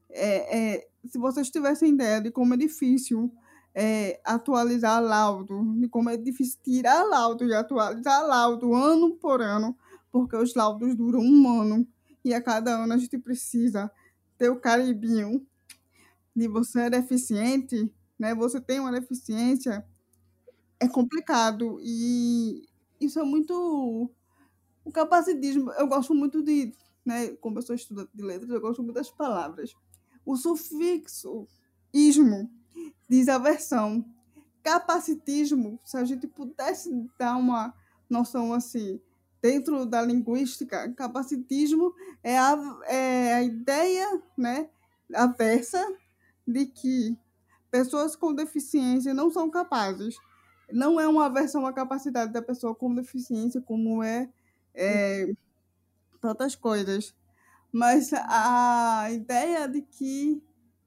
[0.10, 3.32] É, é, se vocês tivessem ideia de como é difícil
[3.74, 9.76] é, atualizar laudo, de como é difícil tirar laudo e atualizar laudo ano por ano,
[10.14, 11.88] porque os laudos duram um ano
[12.24, 13.92] e a cada ano a gente precisa
[14.38, 15.44] ter o caribinho
[16.36, 18.36] de você é deficiente, né?
[18.36, 19.84] Você tem uma deficiência,
[20.80, 22.62] é complicado e
[23.02, 24.12] isso é muito
[24.86, 25.72] o capacitismo.
[25.72, 26.72] Eu gosto muito de,
[27.04, 29.74] né, como eu sou estudante de letras, eu gosto muito das palavras.
[30.24, 31.48] O sufixo
[31.92, 32.52] ismo
[33.10, 34.06] diz a versão.
[34.62, 37.74] Capacitismo, se a gente pudesse dar uma
[38.08, 39.02] noção assim,
[39.44, 44.70] dentro da linguística, capacitismo é a, é a ideia, né,
[45.14, 45.86] aversa
[46.48, 47.16] de que
[47.70, 50.16] pessoas com deficiência não são capazes
[50.74, 54.30] não é uma versão à capacidade da pessoa com deficiência, como é,
[54.74, 55.34] é
[56.20, 57.14] tantas coisas.
[57.72, 60.42] Mas a ideia de que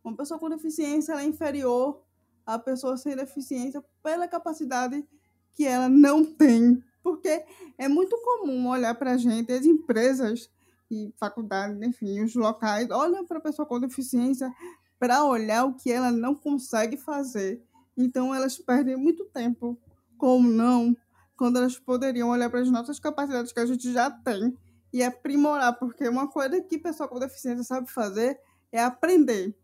[0.05, 2.03] uma pessoa com deficiência é inferior
[2.45, 5.07] à pessoa sem deficiência pela capacidade
[5.53, 6.83] que ela não tem.
[7.07, 7.45] Porque
[7.79, 10.51] é muito comum olhar para a gente, as empresas
[10.91, 14.53] e faculdades, enfim, os locais, olham para a pessoa com deficiência
[14.99, 17.63] para olhar o que ela não consegue fazer.
[17.97, 19.79] Então elas perdem muito tempo,
[20.19, 20.97] como não,
[21.37, 24.53] quando elas poderiam olhar para as nossas capacidades que a gente já tem
[24.93, 28.37] e aprimorar, porque uma coisa que pessoa com deficiência sabe fazer
[28.73, 29.57] é aprender.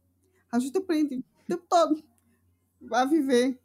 [0.53, 2.01] A gente aprende o tempo todo
[2.93, 3.59] a viver.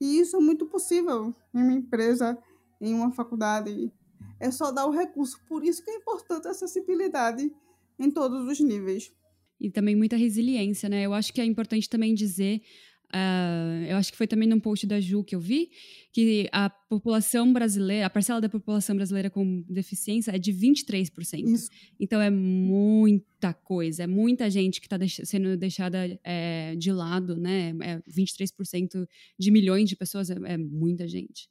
[0.00, 2.38] E isso é muito possível em uma empresa,
[2.80, 3.92] em uma faculdade.
[4.40, 5.40] É só dar o recurso.
[5.48, 7.50] Por isso que é importante a acessibilidade
[7.98, 9.12] em todos os níveis.
[9.60, 11.02] E também muita resiliência, né?
[11.02, 12.62] Eu acho que é importante também dizer
[13.08, 15.70] Uh, eu acho que foi também num post da Ju que eu vi
[16.12, 21.42] que a população brasileira, a parcela da população brasileira com deficiência é de 23%.
[21.48, 21.70] Isso.
[21.98, 27.34] Então é muita coisa, é muita gente que está deix sendo deixada é, de lado,
[27.36, 27.74] né?
[27.80, 29.08] É 23%
[29.38, 31.48] de milhões de pessoas é, é muita gente.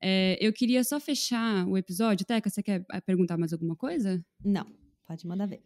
[0.00, 2.26] É, eu queria só fechar o episódio.
[2.26, 4.22] Teca, você quer é, perguntar mais alguma coisa?
[4.44, 4.66] Não,
[5.06, 5.62] pode mandar ver.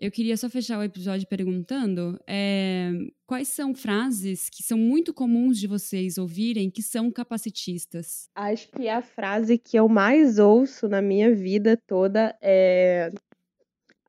[0.00, 2.90] Eu queria só fechar o episódio perguntando é,
[3.26, 8.28] quais são frases que são muito comuns de vocês ouvirem que são capacitistas.
[8.34, 13.10] Acho que a frase que eu mais ouço na minha vida toda é: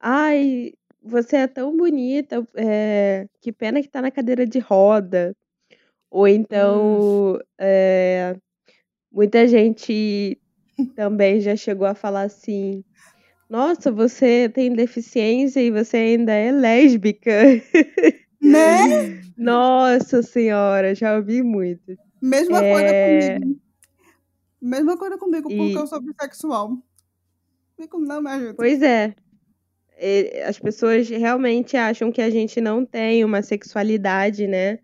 [0.01, 5.36] Ai, você é tão bonita, é, que pena que tá na cadeira de roda.
[6.09, 8.36] Ou então, é,
[9.16, 10.38] muita gente
[10.95, 12.84] também já chegou a falar assim
[13.49, 17.32] nossa, você tem deficiência e você ainda é lésbica.
[18.41, 19.24] Né?
[19.36, 21.97] Nossa senhora, já ouvi muito.
[22.22, 22.74] Mesma é...
[22.74, 23.61] coisa comigo.
[24.61, 25.57] Mesma coisa comigo, e...
[25.57, 26.78] porque eu sou bissexual.
[27.97, 28.53] Não me ajuda.
[28.53, 29.16] Pois é.
[30.47, 34.78] As pessoas realmente acham que a gente não tem uma sexualidade, né?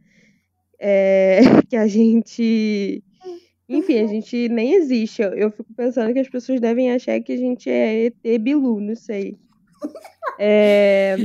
[0.80, 1.42] É...
[1.70, 3.04] que a gente
[3.78, 5.22] enfim, a gente nem existe.
[5.22, 8.80] Eu, eu fico pensando que as pessoas devem achar que a gente é ET Bilu,
[8.80, 9.38] não sei.
[10.40, 11.16] É...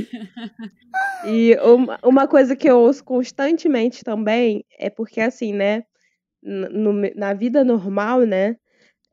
[1.25, 5.83] E uma, uma coisa que eu ouço constantemente também é porque, assim, né?
[6.41, 8.55] No, na vida normal, né?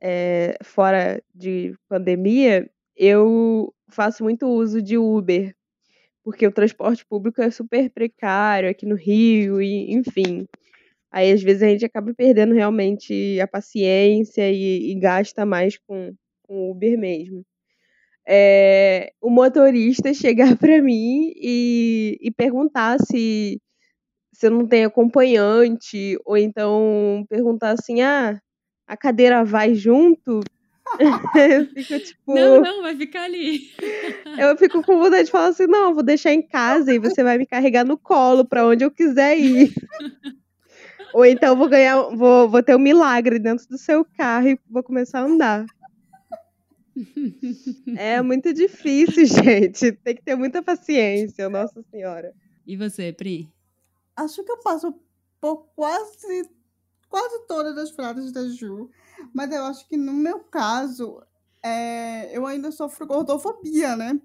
[0.01, 5.55] É, fora de pandemia, eu faço muito uso de Uber,
[6.23, 10.47] porque o transporte público é super precário aqui no Rio, e enfim.
[11.15, 16.13] Aí, às vezes, a gente acaba perdendo realmente a paciência e, e gasta mais com,
[16.43, 17.41] com Uber mesmo.
[18.27, 23.61] É, o motorista chegar para mim e, e perguntar se,
[24.33, 28.37] se eu não tenho acompanhante, ou então perguntar assim: ah,
[28.85, 30.41] a cadeira vai junto,
[31.49, 32.35] eu fico tipo.
[32.35, 33.71] Não, não, vai ficar ali.
[34.37, 37.37] Eu fico com vontade de falar assim: não, vou deixar em casa e você vai
[37.37, 39.71] me carregar no colo para onde eu quiser ir.
[41.15, 44.83] Ou então vou ganhar, vou, vou ter um milagre dentro do seu carro e vou
[44.83, 45.65] começar a andar.
[47.95, 49.93] É muito difícil, gente.
[49.93, 52.33] Tem que ter muita paciência, Nossa Senhora.
[52.67, 53.49] E você, Pri?
[54.13, 54.93] Acho que eu passo
[55.39, 56.49] por quase,
[57.07, 58.89] quase todas as frases da Ju.
[59.33, 61.23] Mas eu acho que no meu caso,
[61.63, 64.19] é, eu ainda sofro gordofobia, né?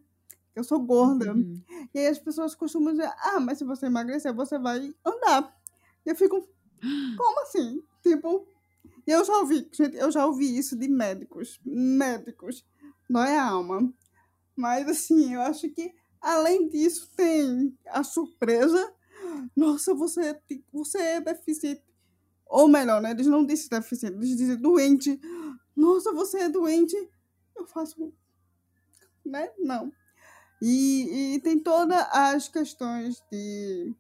[0.57, 1.35] Eu sou gorda.
[1.35, 1.63] Uhum.
[1.95, 5.57] E aí as pessoas costumam dizer, ah, mas se você emagrecer, você vai andar.
[6.05, 6.49] E eu fico,
[7.17, 7.83] como assim?
[8.03, 8.47] Tipo,
[9.07, 11.61] eu já ouvi, gente, eu já ouvi isso de médicos.
[11.65, 12.65] Médicos.
[13.09, 13.93] Dói a alma.
[14.57, 18.93] Mas assim, eu acho que além disso tem a surpresa.
[19.57, 20.41] Nossa, você, é
[20.73, 21.83] você é deficiente
[22.47, 23.13] ou melhor, né?
[23.13, 25.21] Eles não dizem deficiente, eles dizem doente.
[25.77, 26.97] Nossa, você é doente.
[27.57, 28.13] Eu faço.
[29.25, 29.51] Né?
[29.59, 29.93] Não.
[30.61, 33.95] E, e tem todas as questões de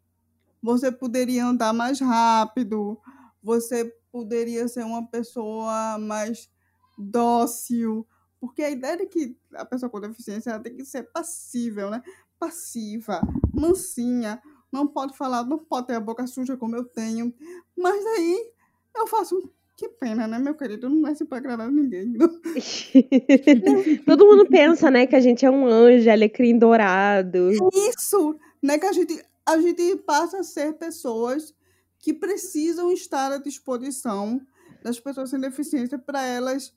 [0.63, 2.99] você poderia andar mais rápido,
[3.43, 6.51] você poderia ser uma pessoa mais
[6.99, 8.07] dócil,
[8.41, 12.03] porque a ideia de que a pessoa com deficiência tem que ser passível, né?
[12.39, 13.21] Passiva,
[13.53, 14.41] mansinha,
[14.73, 17.35] não pode falar, não pode ter a boca suja como eu tenho.
[17.77, 18.53] Mas aí
[18.97, 19.51] eu faço.
[19.77, 20.91] Que pena, né, meu querido?
[20.91, 22.13] Não nasce pra agradar ninguém.
[24.05, 27.51] Todo mundo pensa, né, que a gente é um anjo, alecrim dourado.
[27.89, 28.39] Isso!
[28.63, 31.55] Né, que a gente, a gente passa a ser pessoas
[31.99, 34.41] que precisam estar à disposição
[34.82, 36.72] das pessoas sem deficiência para elas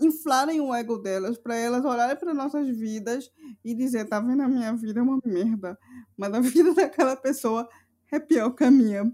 [0.00, 3.30] inflarem o ego delas, para elas olharem para nossas vidas
[3.64, 5.76] e dizer, tá vendo, a minha vida é uma merda,
[6.16, 7.68] mas a vida daquela pessoa
[8.12, 9.12] é pior que a minha.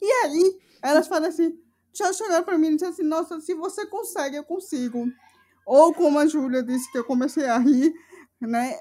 [0.00, 1.58] E aí, elas falam assim,
[1.94, 5.06] já chegaram para mim e disseram assim, nossa, se você consegue, eu consigo.
[5.66, 7.94] Ou como a Júlia disse que eu comecei a rir,
[8.40, 8.76] né,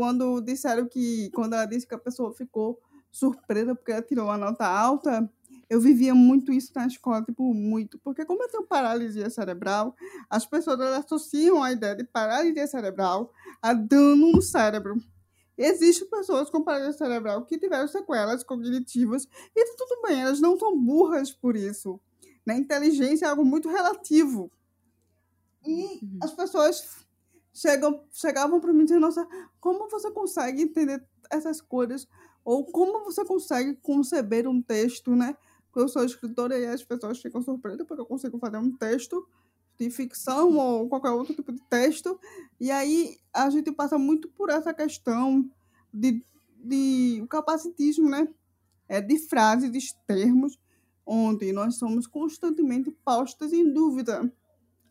[0.00, 2.80] quando disseram que, quando ela disse que a pessoa ficou
[3.10, 5.30] surpresa porque ela tirou uma nota alta,
[5.68, 7.98] eu vivia muito isso na escola, tipo, muito.
[7.98, 9.94] Porque como eu tenho paralisia cerebral,
[10.30, 13.30] as pessoas associam a ideia de paralisia cerebral
[13.60, 14.96] a dano no cérebro.
[15.58, 20.82] Existem pessoas com paralisia cerebral que tiveram sequelas cognitivas e tudo bem, elas não são
[20.82, 22.00] burras por isso.
[22.46, 22.56] Né?
[22.56, 24.50] Inteligência é algo muito relativo.
[25.62, 26.18] E uhum.
[26.22, 27.04] as pessoas
[27.52, 29.26] chegam, chegavam para mim dizendo, nossa,
[29.60, 32.06] como você consegue entender essas coisas?
[32.44, 35.36] Ou como você consegue conceber um texto, né?
[35.76, 39.26] eu sou escritora e as pessoas ficam surpresas porque eu consigo fazer um texto
[39.78, 42.18] de ficção ou qualquer outro tipo de texto.
[42.60, 45.48] E aí a gente passa muito por essa questão
[45.92, 46.24] de,
[46.56, 48.28] de o capacitismo, né?
[48.88, 50.58] É, de frases, de termos,
[51.06, 54.30] onde nós somos constantemente postas em dúvida,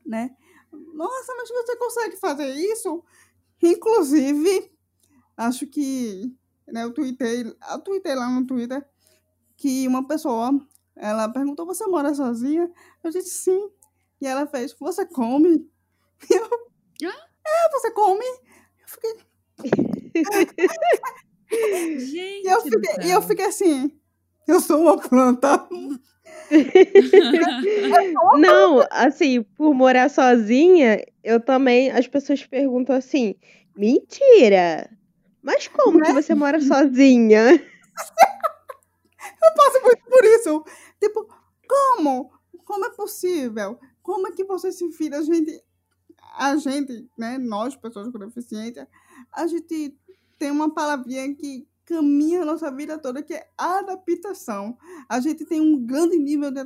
[0.05, 0.35] né?
[0.71, 3.03] Nossa, mas você consegue fazer isso?
[3.61, 4.71] Inclusive,
[5.37, 6.35] acho que
[6.67, 8.85] né, eu tuitei, eu tuitei lá no Twitter
[9.57, 10.51] que uma pessoa,
[10.95, 12.71] ela perguntou, você mora sozinha?
[13.03, 13.69] Eu disse, sim.
[14.21, 15.69] E ela fez, você come?
[16.29, 17.09] E eu,
[17.45, 18.25] é, você come?
[18.25, 19.15] Eu fiquei...
[21.97, 23.98] Gente e, eu fiquei, e eu fiquei assim,
[24.49, 25.67] eu sou uma planta.
[28.39, 33.35] Não, assim, por morar sozinha, eu também, as pessoas perguntam assim,
[33.75, 34.89] mentira,
[35.41, 36.21] mas como que né?
[36.21, 37.51] você mora sozinha?
[39.41, 40.63] Eu passo muito por isso.
[40.99, 41.27] Tipo,
[41.67, 42.31] como?
[42.65, 43.79] Como é possível?
[44.01, 45.17] Como é que você se vira?
[45.17, 45.63] A gente,
[46.37, 48.87] a gente, né, nós, pessoas com deficiência,
[49.31, 49.97] a gente
[50.37, 54.77] tem uma palavrinha que caminha a nossa vida toda, que é adaptação.
[55.09, 56.61] A gente tem um grande nível de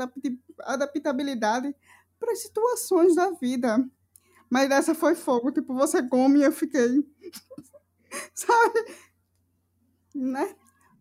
[0.60, 1.74] adaptabilidade
[2.20, 3.90] para as situações da vida.
[4.50, 7.08] Mas essa foi fogo, tipo, você come e eu fiquei.
[8.36, 8.86] Sabe?
[10.14, 10.56] Né?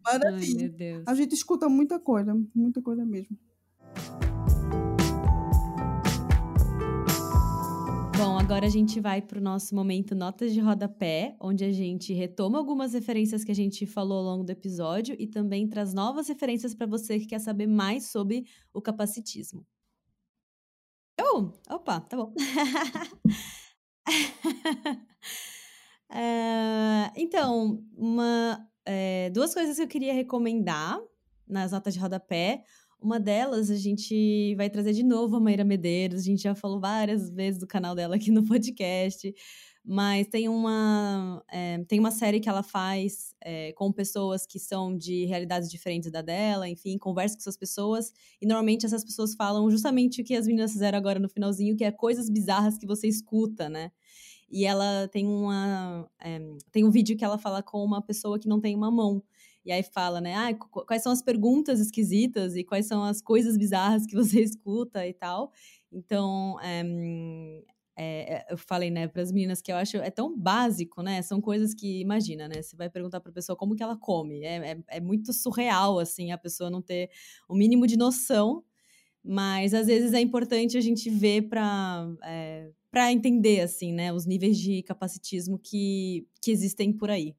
[0.05, 3.37] Mas assim, a gente escuta muita coisa, muita coisa mesmo.
[8.25, 12.13] Bom, agora a gente vai para o nosso momento Notas de Rodapé, onde a gente
[12.13, 16.29] retoma algumas referências que a gente falou ao longo do episódio e também traz novas
[16.29, 19.67] referências para você que quer saber mais sobre o capacitismo.
[21.21, 22.33] Oh, opa, tá bom.
[26.13, 30.97] uh, então, uma é, duas coisas que eu queria recomendar
[31.45, 32.63] nas notas de rodapé.
[33.03, 36.21] Uma delas, a gente vai trazer de novo a Maíra Medeiros.
[36.21, 39.35] A gente já falou várias vezes do canal dela aqui no podcast.
[39.85, 44.97] mas tem uma, é, tem uma série que ela faz é, com pessoas que são
[44.97, 49.69] de realidades diferentes da dela, enfim, conversa com essas pessoas, e normalmente essas pessoas falam
[49.69, 53.09] justamente o que as meninas fizeram agora no finalzinho, que é coisas bizarras que você
[53.09, 53.91] escuta, né?
[54.49, 56.09] E ela tem uma.
[56.21, 56.39] É,
[56.71, 59.23] tem um vídeo que ela fala com uma pessoa que não tem uma mão.
[59.65, 60.35] E aí fala, né?
[60.35, 65.07] Ah, quais são as perguntas esquisitas e quais são as coisas bizarras que você escuta
[65.07, 65.53] e tal.
[65.91, 66.57] Então,
[67.97, 71.21] é, eu falei, né, para as meninas que eu acho é tão básico, né?
[71.23, 72.63] São coisas que, imagina, né?
[72.63, 74.43] Você vai perguntar para a pessoa como que ela come.
[74.43, 77.11] É, é, é, muito surreal, assim, a pessoa não ter
[77.49, 78.65] o mínimo de noção.
[79.25, 82.73] Mas às vezes é importante a gente ver para é,
[83.13, 87.35] entender, assim, né, os níveis de capacitismo que, que existem por aí.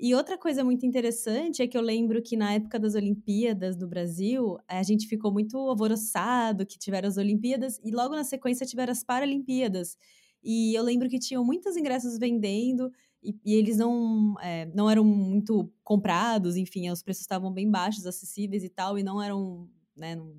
[0.00, 3.88] E outra coisa muito interessante é que eu lembro que na época das Olimpíadas do
[3.88, 8.92] Brasil, a gente ficou muito alvoroçado que tiveram as Olimpíadas e logo na sequência tiveram
[8.92, 9.98] as Paralimpíadas.
[10.40, 15.02] E eu lembro que tinham muitos ingressos vendendo e, e eles não, é, não eram
[15.02, 20.14] muito comprados, enfim, os preços estavam bem baixos, acessíveis e tal, e não eram, né,
[20.14, 20.32] não,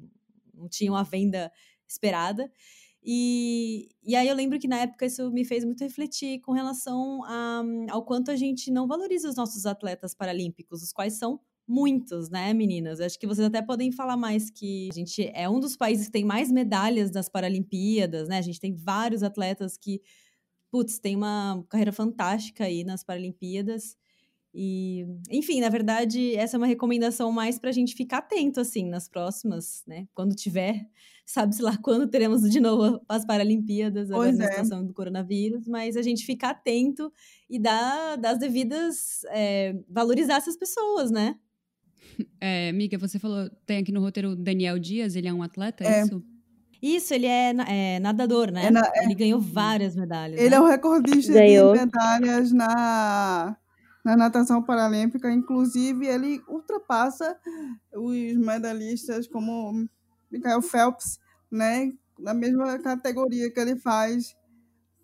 [0.53, 1.51] não tinham a venda
[1.85, 2.49] esperada.
[3.03, 7.23] E, e aí eu lembro que na época isso me fez muito refletir com relação
[7.23, 12.29] a, ao quanto a gente não valoriza os nossos atletas paralímpicos, os quais são muitos,
[12.29, 12.99] né, meninas?
[12.99, 16.11] Acho que vocês até podem falar mais que a gente é um dos países que
[16.11, 18.39] tem mais medalhas das Paralimpíadas, né?
[18.39, 20.01] A gente tem vários atletas que,
[20.71, 23.95] putz, tem uma carreira fantástica aí nas Paralimpíadas.
[24.53, 28.87] E, enfim, na verdade, essa é uma recomendação mais para a gente ficar atento, assim,
[28.89, 30.07] nas próximas, né?
[30.13, 30.87] Quando tiver,
[31.25, 34.47] sabe-se lá quando teremos de novo as Paralimpíadas, agora na é.
[34.47, 37.11] situação do coronavírus, mas a gente ficar atento
[37.49, 39.21] e dar, dar as devidas.
[39.29, 41.35] É, valorizar essas pessoas, né?
[42.41, 45.83] É, Miga, você falou, tem aqui no roteiro o Daniel Dias, ele é um atleta,
[45.83, 46.23] é, é isso?
[46.81, 48.65] Isso, ele é, é nadador, né?
[48.65, 50.39] É na, ele ganhou várias medalhas.
[50.39, 50.55] Ele né?
[50.55, 51.73] é o recordista ganhou.
[51.73, 53.57] de medalhas na
[54.03, 55.31] na natação paralímpica.
[55.31, 57.37] Inclusive, ele ultrapassa
[57.93, 59.87] os medalhistas como
[60.31, 61.19] Michael Phelps,
[61.51, 61.91] né?
[62.17, 64.35] Na mesma categoria que ele faz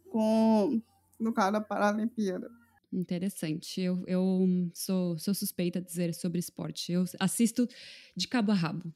[0.09, 0.81] com
[1.19, 2.49] no caso da Paralimpíada.
[2.91, 3.81] Interessante.
[3.81, 6.91] Eu, eu sou, sou suspeita de dizer sobre esporte.
[6.91, 7.67] Eu assisto
[8.15, 8.93] de cabo a rabo.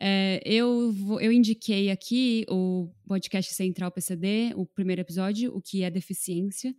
[0.00, 5.90] É, eu, eu indiquei aqui o podcast Central PCD, o primeiro episódio, o que é
[5.90, 6.74] deficiência.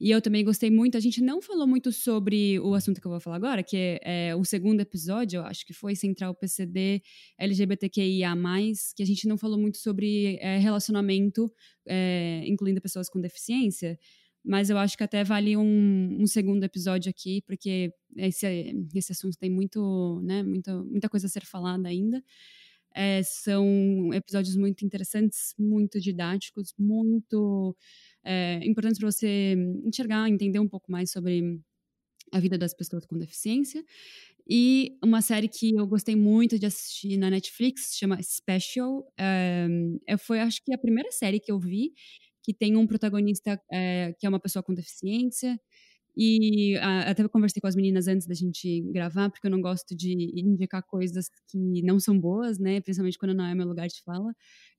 [0.00, 0.96] E eu também gostei muito.
[0.96, 4.28] A gente não falou muito sobre o assunto que eu vou falar agora, que é,
[4.28, 7.02] é o segundo episódio, eu acho que foi Central PCD
[7.38, 8.34] LGBTQIA,
[8.94, 11.52] que a gente não falou muito sobre é, relacionamento,
[11.86, 13.98] é, incluindo pessoas com deficiência.
[14.44, 18.46] Mas eu acho que até vale um, um segundo episódio aqui, porque esse,
[18.94, 22.22] esse assunto tem muito, né, muita, muita coisa a ser falada ainda.
[23.00, 27.76] É, são episódios muito interessantes, muito didáticos, muito
[28.24, 31.60] é, importantes para você enxergar, entender um pouco mais sobre
[32.32, 33.84] a vida das pessoas com deficiência.
[34.50, 39.06] E uma série que eu gostei muito de assistir na Netflix, chama Special.
[39.16, 41.92] É, foi, acho que, a primeira série que eu vi
[42.42, 45.60] que tem um protagonista é, que é uma pessoa com deficiência.
[46.20, 49.94] E a, até conversei com as meninas antes da gente gravar, porque eu não gosto
[49.94, 52.80] de indicar coisas que não são boas, né?
[52.80, 54.34] Principalmente quando não é meu lugar de fala.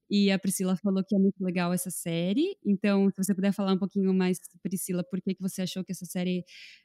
[0.09, 2.57] E a Priscila falou que é muito legal essa série.
[2.65, 5.93] Então, se você puder falar um pouquinho mais, Priscila, por que, que você achou que
[5.93, 6.43] essa série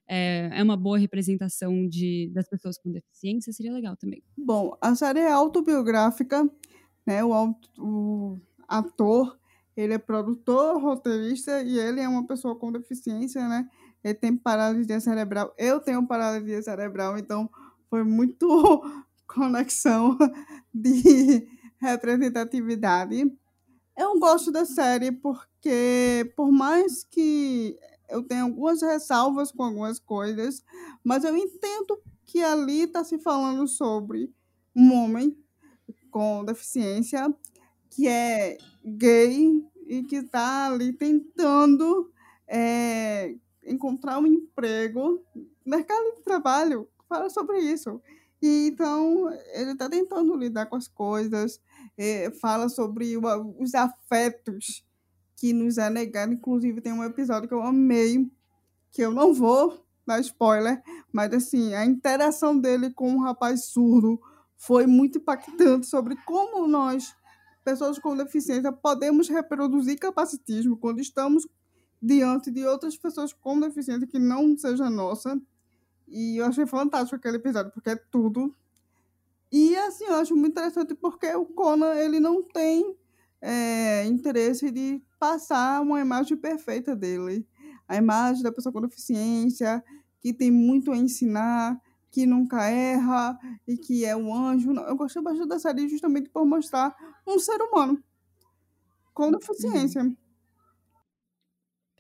[0.08, 4.22] é, é uma boa representação de, das pessoas com deficiência, seria legal também.
[4.36, 6.48] Bom, a série é autobiográfica,
[7.04, 7.24] né?
[7.24, 8.38] O, o
[8.68, 9.36] ator,
[9.76, 13.68] ele é produtor, roteirista e ele é uma pessoa com deficiência, né?
[14.04, 17.48] Ele tem paralisia cerebral, eu tenho paralisia cerebral, então
[17.88, 18.46] foi muito
[19.26, 20.18] conexão
[20.72, 21.48] de
[21.78, 23.32] representatividade.
[23.96, 27.78] Eu gosto da série porque, por mais que
[28.08, 30.62] eu tenha algumas ressalvas com algumas coisas,
[31.02, 34.30] mas eu entendo que ali está se falando sobre
[34.76, 35.36] um homem
[36.10, 37.32] com deficiência
[37.90, 42.12] que é gay e que está ali tentando
[42.46, 43.34] é,
[43.66, 45.22] encontrar um emprego,
[45.64, 48.00] mercado de trabalho fala sobre isso.
[48.42, 51.60] E então ele está tentando lidar com as coisas,
[51.96, 54.84] é, fala sobre os afetos
[55.36, 56.32] que nos é negado.
[56.32, 58.30] Inclusive tem um episódio que eu amei,
[58.90, 60.82] que eu não vou dar spoiler,
[61.12, 64.20] mas assim a interação dele com um rapaz surdo
[64.56, 67.14] foi muito impactante sobre como nós
[67.64, 71.48] pessoas com deficiência podemos reproduzir capacitismo quando estamos
[72.04, 75.40] diante de outras pessoas com deficiência que não seja nossa.
[76.06, 78.54] E eu achei fantástico aquele episódio, porque é tudo.
[79.50, 82.94] E assim, eu acho muito interessante porque o Conan ele não tem
[83.40, 87.46] é, interesse de passar uma imagem perfeita dele.
[87.88, 89.82] a imagem da pessoa com deficiência,
[90.20, 94.72] que tem muito a ensinar, que nunca erra e que é um anjo.
[94.72, 96.94] Eu gostei bastante da série justamente por mostrar
[97.26, 98.02] um ser humano
[99.14, 100.02] com deficiência.
[100.02, 100.16] Uhum.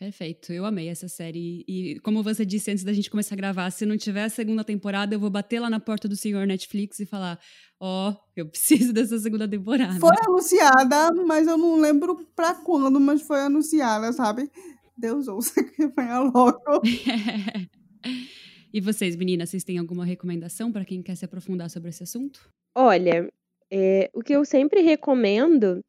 [0.04, 1.64] Perfeito, eu amei essa série.
[1.66, 4.62] E como você disse antes da gente começar a gravar, se não tiver a segunda
[4.62, 7.40] temporada, eu vou bater lá na porta do senhor Netflix e falar:
[7.80, 9.98] Ó, oh, eu preciso dessa segunda temporada.
[9.98, 14.50] Foi anunciada, mas eu não lembro pra quando, mas foi anunciada, sabe?
[14.94, 16.82] Deus ouça que venha logo.
[18.70, 22.46] e vocês, meninas, vocês têm alguma recomendação para quem quer se aprofundar sobre esse assunto?
[22.74, 23.32] Olha,
[23.70, 25.82] é, o que eu sempre recomendo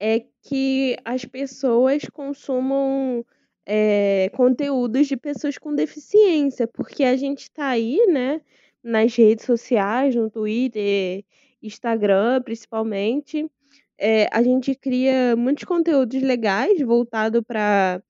[0.00, 3.22] é que as pessoas consumam
[3.70, 8.40] é, conteúdos de pessoas com deficiência, porque a gente está aí, né,
[8.82, 11.22] nas redes sociais, no Twitter,
[11.62, 13.46] Instagram, principalmente.
[13.98, 18.02] É, a gente cria muitos conteúdos legais voltado para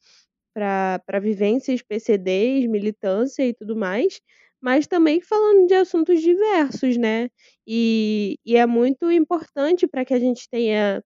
[0.54, 4.20] para vivências PCDs, militância e tudo mais,
[4.60, 7.30] mas também falando de assuntos diversos, né?
[7.66, 11.02] E, e é muito importante para que a gente tenha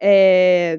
[0.00, 0.78] é,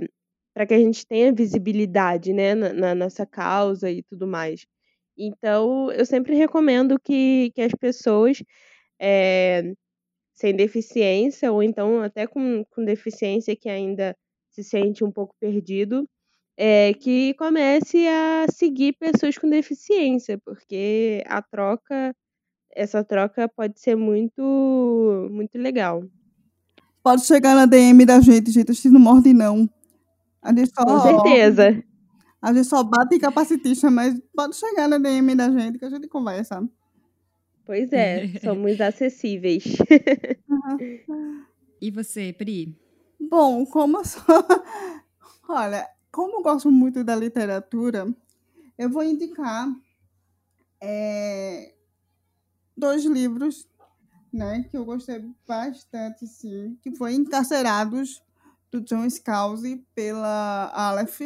[0.55, 4.65] para que a gente tenha visibilidade, né, na, na, nossa causa e tudo mais.
[5.17, 8.41] Então, eu sempre recomendo que, que as pessoas
[8.97, 9.73] é,
[10.33, 14.15] sem deficiência, ou então até com, com deficiência que ainda
[14.49, 16.07] se sente um pouco perdido,
[16.55, 22.15] é, que comece a seguir pessoas com deficiência, porque a troca,
[22.71, 26.01] essa troca pode ser muito, muito legal.
[27.03, 29.69] Pode chegar na DM da gente, gente, a gente não morde não.
[30.45, 31.83] A gente só, Com certeza.
[32.39, 35.89] A gente só bate em capacitista, mas pode chegar na DM da gente que a
[35.89, 36.63] gente conversa.
[37.65, 39.63] Pois é, somos acessíveis.
[41.81, 42.77] e você, Pri?
[43.19, 44.21] Bom, como eu sou...
[45.49, 48.07] Olha, como eu gosto muito da literatura,
[48.77, 49.67] eu vou indicar
[50.79, 51.73] é,
[52.77, 53.67] dois livros
[54.31, 58.21] né, que eu gostei bastante, sim, que foi Encarcerados,
[58.71, 61.21] do John Scalzi pela Aleph,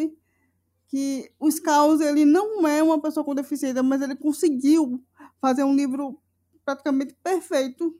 [0.87, 5.03] que o Scalzi ele não é uma pessoa com deficiência, mas ele conseguiu
[5.39, 6.19] fazer um livro
[6.65, 7.95] praticamente perfeito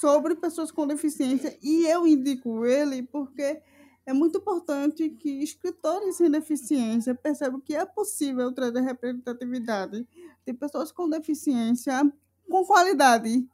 [0.00, 3.60] sobre pessoas com deficiência e eu indico ele porque
[4.06, 10.06] é muito importante que escritores sem deficiência percebam que é possível trazer representatividade
[10.46, 12.12] de pessoas com deficiência
[12.48, 13.48] com qualidade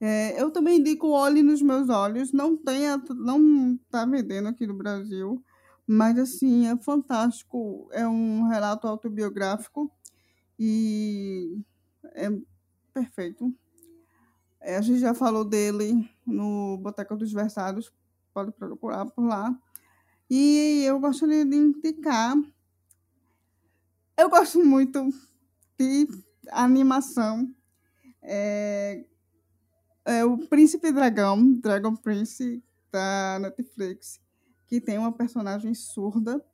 [0.00, 2.32] é, eu também indico Olhe nos Meus Olhos.
[2.32, 2.82] Não tem,
[3.16, 5.42] não está vendendo aqui no Brasil,
[5.86, 7.88] mas assim, é fantástico.
[7.92, 9.90] É um relato autobiográfico
[10.58, 11.58] e
[12.14, 12.28] é
[12.92, 13.52] perfeito.
[14.60, 17.92] É, a gente já falou dele no Boteca dos Versados,
[18.32, 19.54] pode procurar por lá.
[20.28, 22.34] E eu gostaria de indicar.
[24.16, 25.10] Eu gosto muito
[25.78, 26.08] de
[26.50, 27.54] animação.
[28.22, 29.04] É,
[30.04, 32.62] é o Príncipe Dragão, Dragon Prince,
[32.92, 34.20] da Netflix,
[34.66, 36.44] que tem uma personagem surda,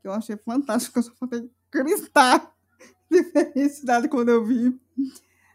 [0.00, 2.52] que eu achei fantástico, eu só falei gritar
[3.10, 4.78] de felicidade quando eu vi,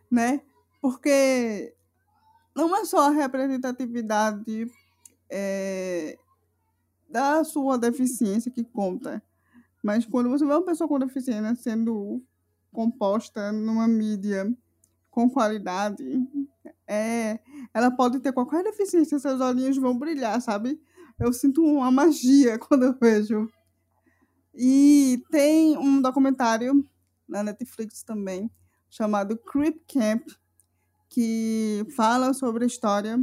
[0.09, 0.41] né?
[0.81, 1.73] Porque
[2.55, 4.69] não é só a representatividade
[5.29, 6.17] é,
[7.09, 9.21] da sua deficiência que conta,
[9.83, 12.21] mas quando você vê uma pessoa com deficiência sendo
[12.71, 14.51] composta numa mídia
[15.09, 16.03] com qualidade,
[16.91, 17.39] é,
[17.73, 20.77] ela pode ter qualquer deficiência, seus olhinhos vão brilhar, sabe?
[21.17, 23.49] Eu sinto uma magia quando eu vejo.
[24.53, 26.85] E tem um documentário
[27.25, 28.51] na Netflix também,
[28.89, 30.27] chamado Creep Camp,
[31.07, 33.17] que fala sobre a história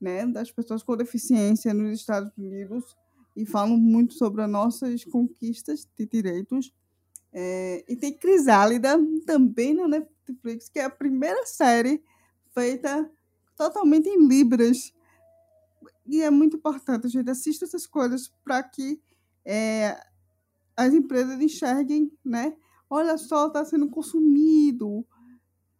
[0.00, 2.96] né, das pessoas com deficiência nos Estados Unidos
[3.36, 6.72] e falam muito sobre as nossas conquistas de direitos.
[7.32, 12.02] É, e tem Crisálida também na Netflix, que é a primeira série
[12.54, 13.10] feita
[13.56, 14.94] totalmente em Libras.
[16.06, 19.02] E é muito importante a gente assistir essas coisas para que
[19.44, 19.98] é,
[20.76, 22.56] as empresas enxerguem, né?
[22.88, 25.04] Olha só, está sendo consumido.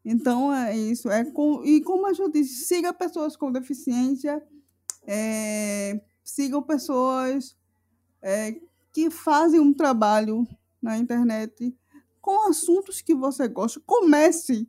[0.05, 1.09] Então é isso.
[1.09, 4.43] É com, e como a gente disse, siga pessoas com deficiência,
[5.07, 7.57] é, sigam pessoas
[8.23, 8.61] é,
[8.93, 10.47] que fazem um trabalho
[10.81, 11.75] na internet
[12.21, 13.81] com assuntos que você gosta.
[13.85, 14.69] Comece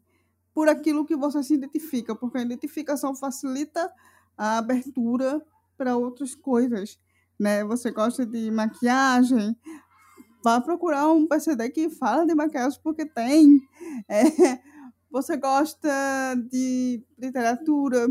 [0.55, 3.91] por aquilo que você se identifica, porque a identificação facilita
[4.37, 5.45] a abertura
[5.77, 6.97] para outras coisas.
[7.37, 7.65] Né?
[7.65, 9.53] Você gosta de maquiagem,
[10.41, 13.61] vá procurar um PCD que fala de maquiagem porque tem.
[14.09, 14.59] É,
[15.09, 15.89] você gosta
[16.51, 18.07] de literatura,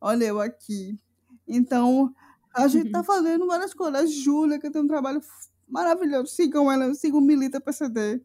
[0.00, 0.98] olha eu aqui.
[1.46, 2.14] Então,
[2.54, 4.00] a gente está fazendo várias coisas.
[4.00, 5.20] A Júlia, que tem um trabalho
[5.68, 8.22] maravilhoso, sigam ela, sigam Milita PCD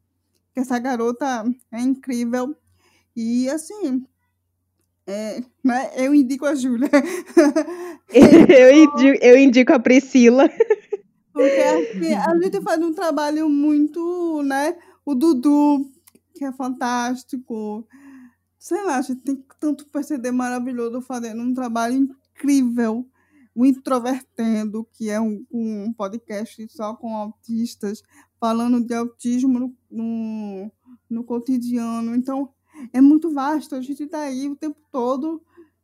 [0.53, 2.55] que essa garota é incrível.
[3.15, 4.05] E assim,
[5.05, 6.89] é, né, eu indico a Júlia.
[8.13, 10.49] eu, indico, eu indico a Priscila.
[11.33, 14.77] Porque a gente faz um trabalho muito, né?
[15.05, 15.91] O Dudu,
[16.33, 17.85] que é fantástico.
[18.57, 23.05] Sei lá, a gente tem tanto PCD maravilhoso fazendo um trabalho incrível.
[23.55, 28.01] O Introvertendo, que é um, um podcast só com autistas,
[28.39, 30.71] falando de autismo no, no,
[31.09, 32.15] no cotidiano.
[32.15, 32.49] Então,
[32.91, 33.75] é muito vasto.
[33.75, 35.41] A gente está aí o tempo todo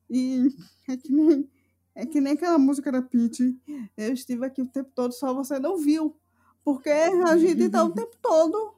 [0.09, 0.49] e
[0.87, 1.49] é que nem
[1.95, 3.57] é que nem aquela música da Pete.
[3.97, 6.15] Eu estive aqui o tempo todo, só você não viu.
[6.63, 8.73] Porque a gente está o tempo todo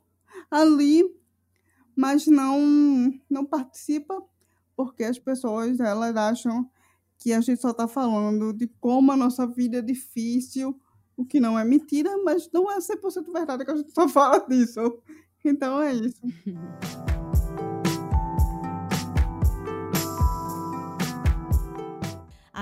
[0.50, 1.04] ali,
[1.96, 4.24] mas não, não participa,
[4.76, 6.68] porque as pessoas elas acham
[7.20, 10.80] que a gente só está falando de como a nossa vida é difícil,
[11.16, 14.40] o que não é mentira, mas não é 100% verdade que a gente só fala
[14.48, 14.80] disso.
[15.46, 16.22] Então é isso.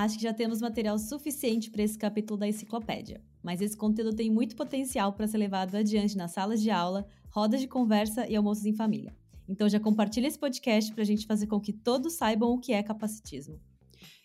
[0.00, 4.30] Acho que já temos material suficiente para esse capítulo da enciclopédia, mas esse conteúdo tem
[4.30, 8.64] muito potencial para ser levado adiante nas salas de aula, rodas de conversa e almoços
[8.64, 9.14] em família.
[9.46, 12.72] Então já compartilha esse podcast para a gente fazer com que todos saibam o que
[12.72, 13.60] é capacitismo.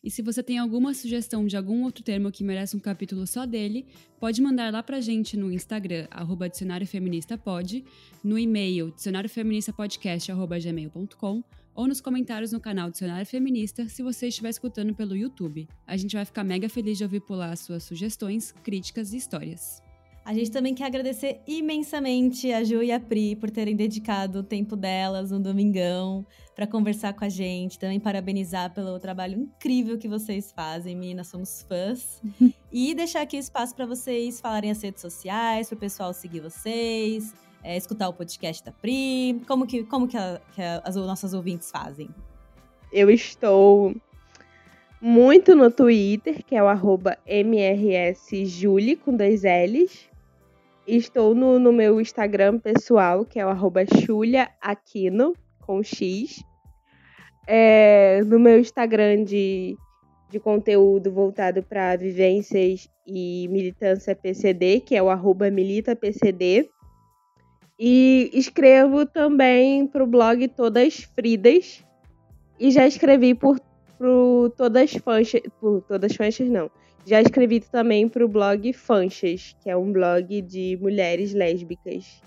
[0.02, 3.46] E se você tem alguma sugestão de algum outro termo que merece um capítulo só
[3.46, 3.86] dele,
[4.18, 7.84] pode mandar lá pra gente no Instagram, arroba dicionariofeministapod,
[8.24, 11.44] no e-mail dicionariofeministapodcast.gmail.com
[11.76, 15.68] ou nos comentários no canal Dicionário Feminista se você estiver escutando pelo YouTube.
[15.86, 19.84] A gente vai ficar mega feliz de ouvir por lá suas sugestões, críticas e histórias.
[20.26, 24.44] A gente também quer agradecer imensamente a Ju e a Pri por terem dedicado o
[24.44, 26.26] tempo delas um domingão
[26.56, 27.78] para conversar com a gente.
[27.78, 32.24] Também parabenizar pelo trabalho incrível que vocês fazem, meninas, somos fãs.
[32.74, 36.40] e deixar aqui o espaço para vocês falarem as redes sociais, para o pessoal seguir
[36.40, 37.32] vocês,
[37.66, 39.42] é, escutar o podcast da Pri?
[39.48, 42.10] Como que, como que, a, que a, as nossas ouvintes fazem?
[42.94, 43.96] Eu estou
[45.02, 47.18] muito no Twitter, que é o arroba
[49.04, 50.08] com dois L's.
[50.88, 53.84] Estou no, no meu Instagram pessoal, que é o arroba
[55.60, 56.44] com X.
[57.48, 59.76] É, no meu Instagram de,
[60.30, 66.70] de conteúdo voltado para vivências e militância PCD, que é o arroba militapcd.
[67.78, 71.84] E escrevo também para o blog Todas Fridas.
[72.60, 73.60] E já escrevi por,
[73.98, 75.42] por Todas Fanchas.
[75.60, 76.72] Por Todas Fanchas, não.
[77.06, 82.22] Já escrevi também para o blog Fanchas, que é um blog de mulheres lésbicas.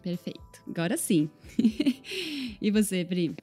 [0.00, 0.40] Perfeito.
[0.68, 1.28] Agora sim.
[2.60, 3.34] e você, Pri?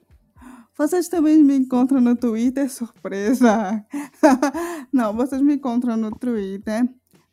[0.76, 3.84] Vocês também me encontram no Twitter, surpresa!
[4.92, 6.88] Não, vocês me encontram no Twitter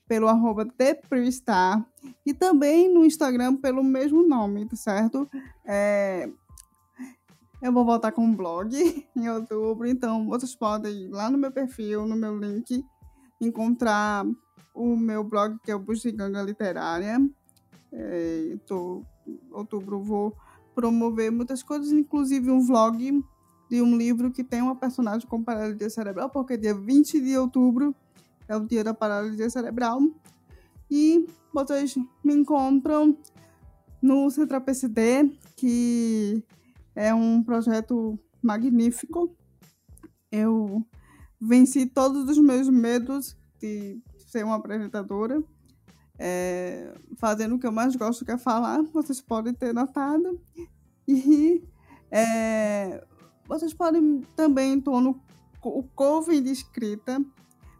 [0.07, 1.85] pelo arroba ThePristar
[2.25, 5.29] e também no Instagram pelo mesmo nome, tá certo?
[5.65, 6.29] É...
[7.61, 8.71] Eu vou voltar com um blog
[9.15, 12.85] em outubro, então vocês podem ir lá no meu perfil, no meu link,
[13.41, 14.25] encontrar
[14.73, 17.17] o meu blog que é o Bugiganga Literária.
[17.91, 19.03] É, tô,
[19.51, 20.35] outubro vou
[20.75, 23.23] promover muitas coisas, inclusive um vlog
[23.69, 27.95] de um livro que tem uma personagem com paralisia cerebral, porque dia 20 de outubro
[28.47, 29.99] é o dia da paralisia cerebral.
[30.89, 33.17] E vocês me encontram
[34.01, 36.43] no Central PCD, que
[36.95, 39.35] é um projeto magnífico.
[40.31, 40.85] Eu
[41.39, 45.43] venci todos os meus medos de ser uma apresentadora,
[46.19, 48.81] é, fazendo o que eu mais gosto, que é falar.
[48.93, 50.39] Vocês podem ter notado.
[51.07, 51.63] E
[52.11, 53.05] é,
[53.47, 55.21] vocês podem tambem, estou no
[55.63, 57.21] o Coven de Escrita,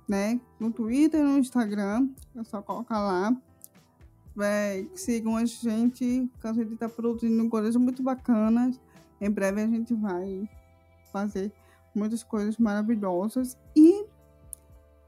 [0.08, 0.40] né?
[0.60, 2.10] No Twitter e no Instagram.
[2.36, 3.36] É só colocar lá.
[4.40, 8.80] É, sigam a gente, que a gente está produzindo coisas muito bacanas.
[9.20, 10.48] Em breve a gente vai
[11.12, 11.52] fazer
[11.94, 13.58] muitas coisas maravilhosas.
[13.76, 14.06] E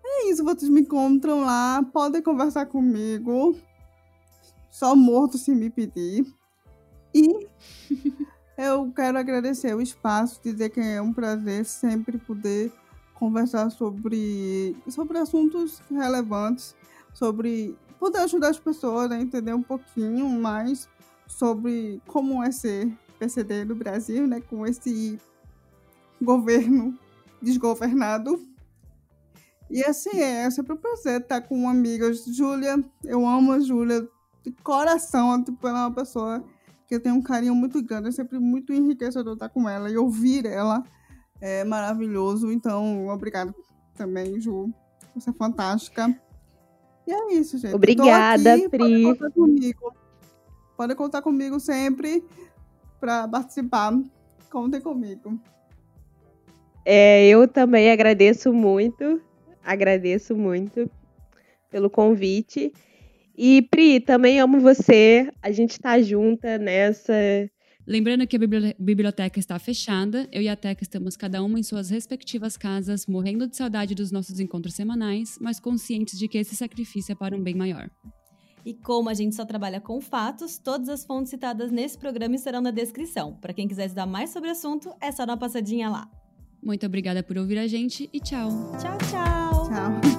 [0.04, 3.56] é isso, vocês me encontram lá, podem conversar comigo.
[4.72, 6.26] Só morto se me pedir.
[7.14, 7.48] E
[8.58, 12.72] eu quero agradecer o espaço, dizer que é um prazer sempre poder
[13.20, 16.76] conversar sobre, sobre assuntos relevantes,
[17.14, 20.88] sobre poder ajudar as pessoas a entender um pouquinho mais
[21.28, 25.20] sobre como é ser PCD no Brasil, né, com esse
[26.22, 26.98] governo
[27.42, 28.42] desgovernado.
[29.70, 32.12] E assim, é, é sempre um prazer estar com uma amiga.
[32.14, 34.08] Júlia, eu amo a Júlia
[34.44, 36.44] de coração, tipo, ela é uma pessoa
[36.88, 39.98] que eu tenho um carinho muito grande, é sempre muito enriquecedor estar com ela e
[39.98, 40.84] ouvir ela
[41.42, 42.52] é maravilhoso.
[42.52, 43.54] Então, obrigado
[43.96, 44.70] também, Ju.
[45.16, 46.14] Você é fantástica.
[47.08, 47.74] E é isso, gente.
[47.74, 49.18] Obrigada, aqui, Pri.
[49.34, 49.94] Comigo.
[50.78, 52.24] Pode contar comigo sempre
[53.00, 53.94] para participar.
[54.50, 55.40] Contem comigo.
[56.86, 59.22] É, eu também agradeço muito,
[59.64, 60.90] agradeço muito
[61.70, 62.74] pelo convite.
[63.38, 65.32] E Pri, também amo você.
[65.42, 67.14] A gente tá junta nessa.
[67.90, 68.40] Lembrando que a
[68.78, 73.48] biblioteca está fechada, eu e a Teca estamos cada uma em suas respectivas casas, morrendo
[73.48, 77.42] de saudade dos nossos encontros semanais, mas conscientes de que esse sacrifício é para um
[77.42, 77.90] bem maior.
[78.64, 82.62] E como a gente só trabalha com fatos, todas as fontes citadas nesse programa estarão
[82.62, 83.34] na descrição.
[83.42, 86.08] Para quem quiser estudar mais sobre o assunto, é só dar uma passadinha lá.
[86.62, 88.50] Muito obrigada por ouvir a gente e tchau.
[88.80, 89.68] Tchau, tchau.
[89.68, 90.19] Tchau.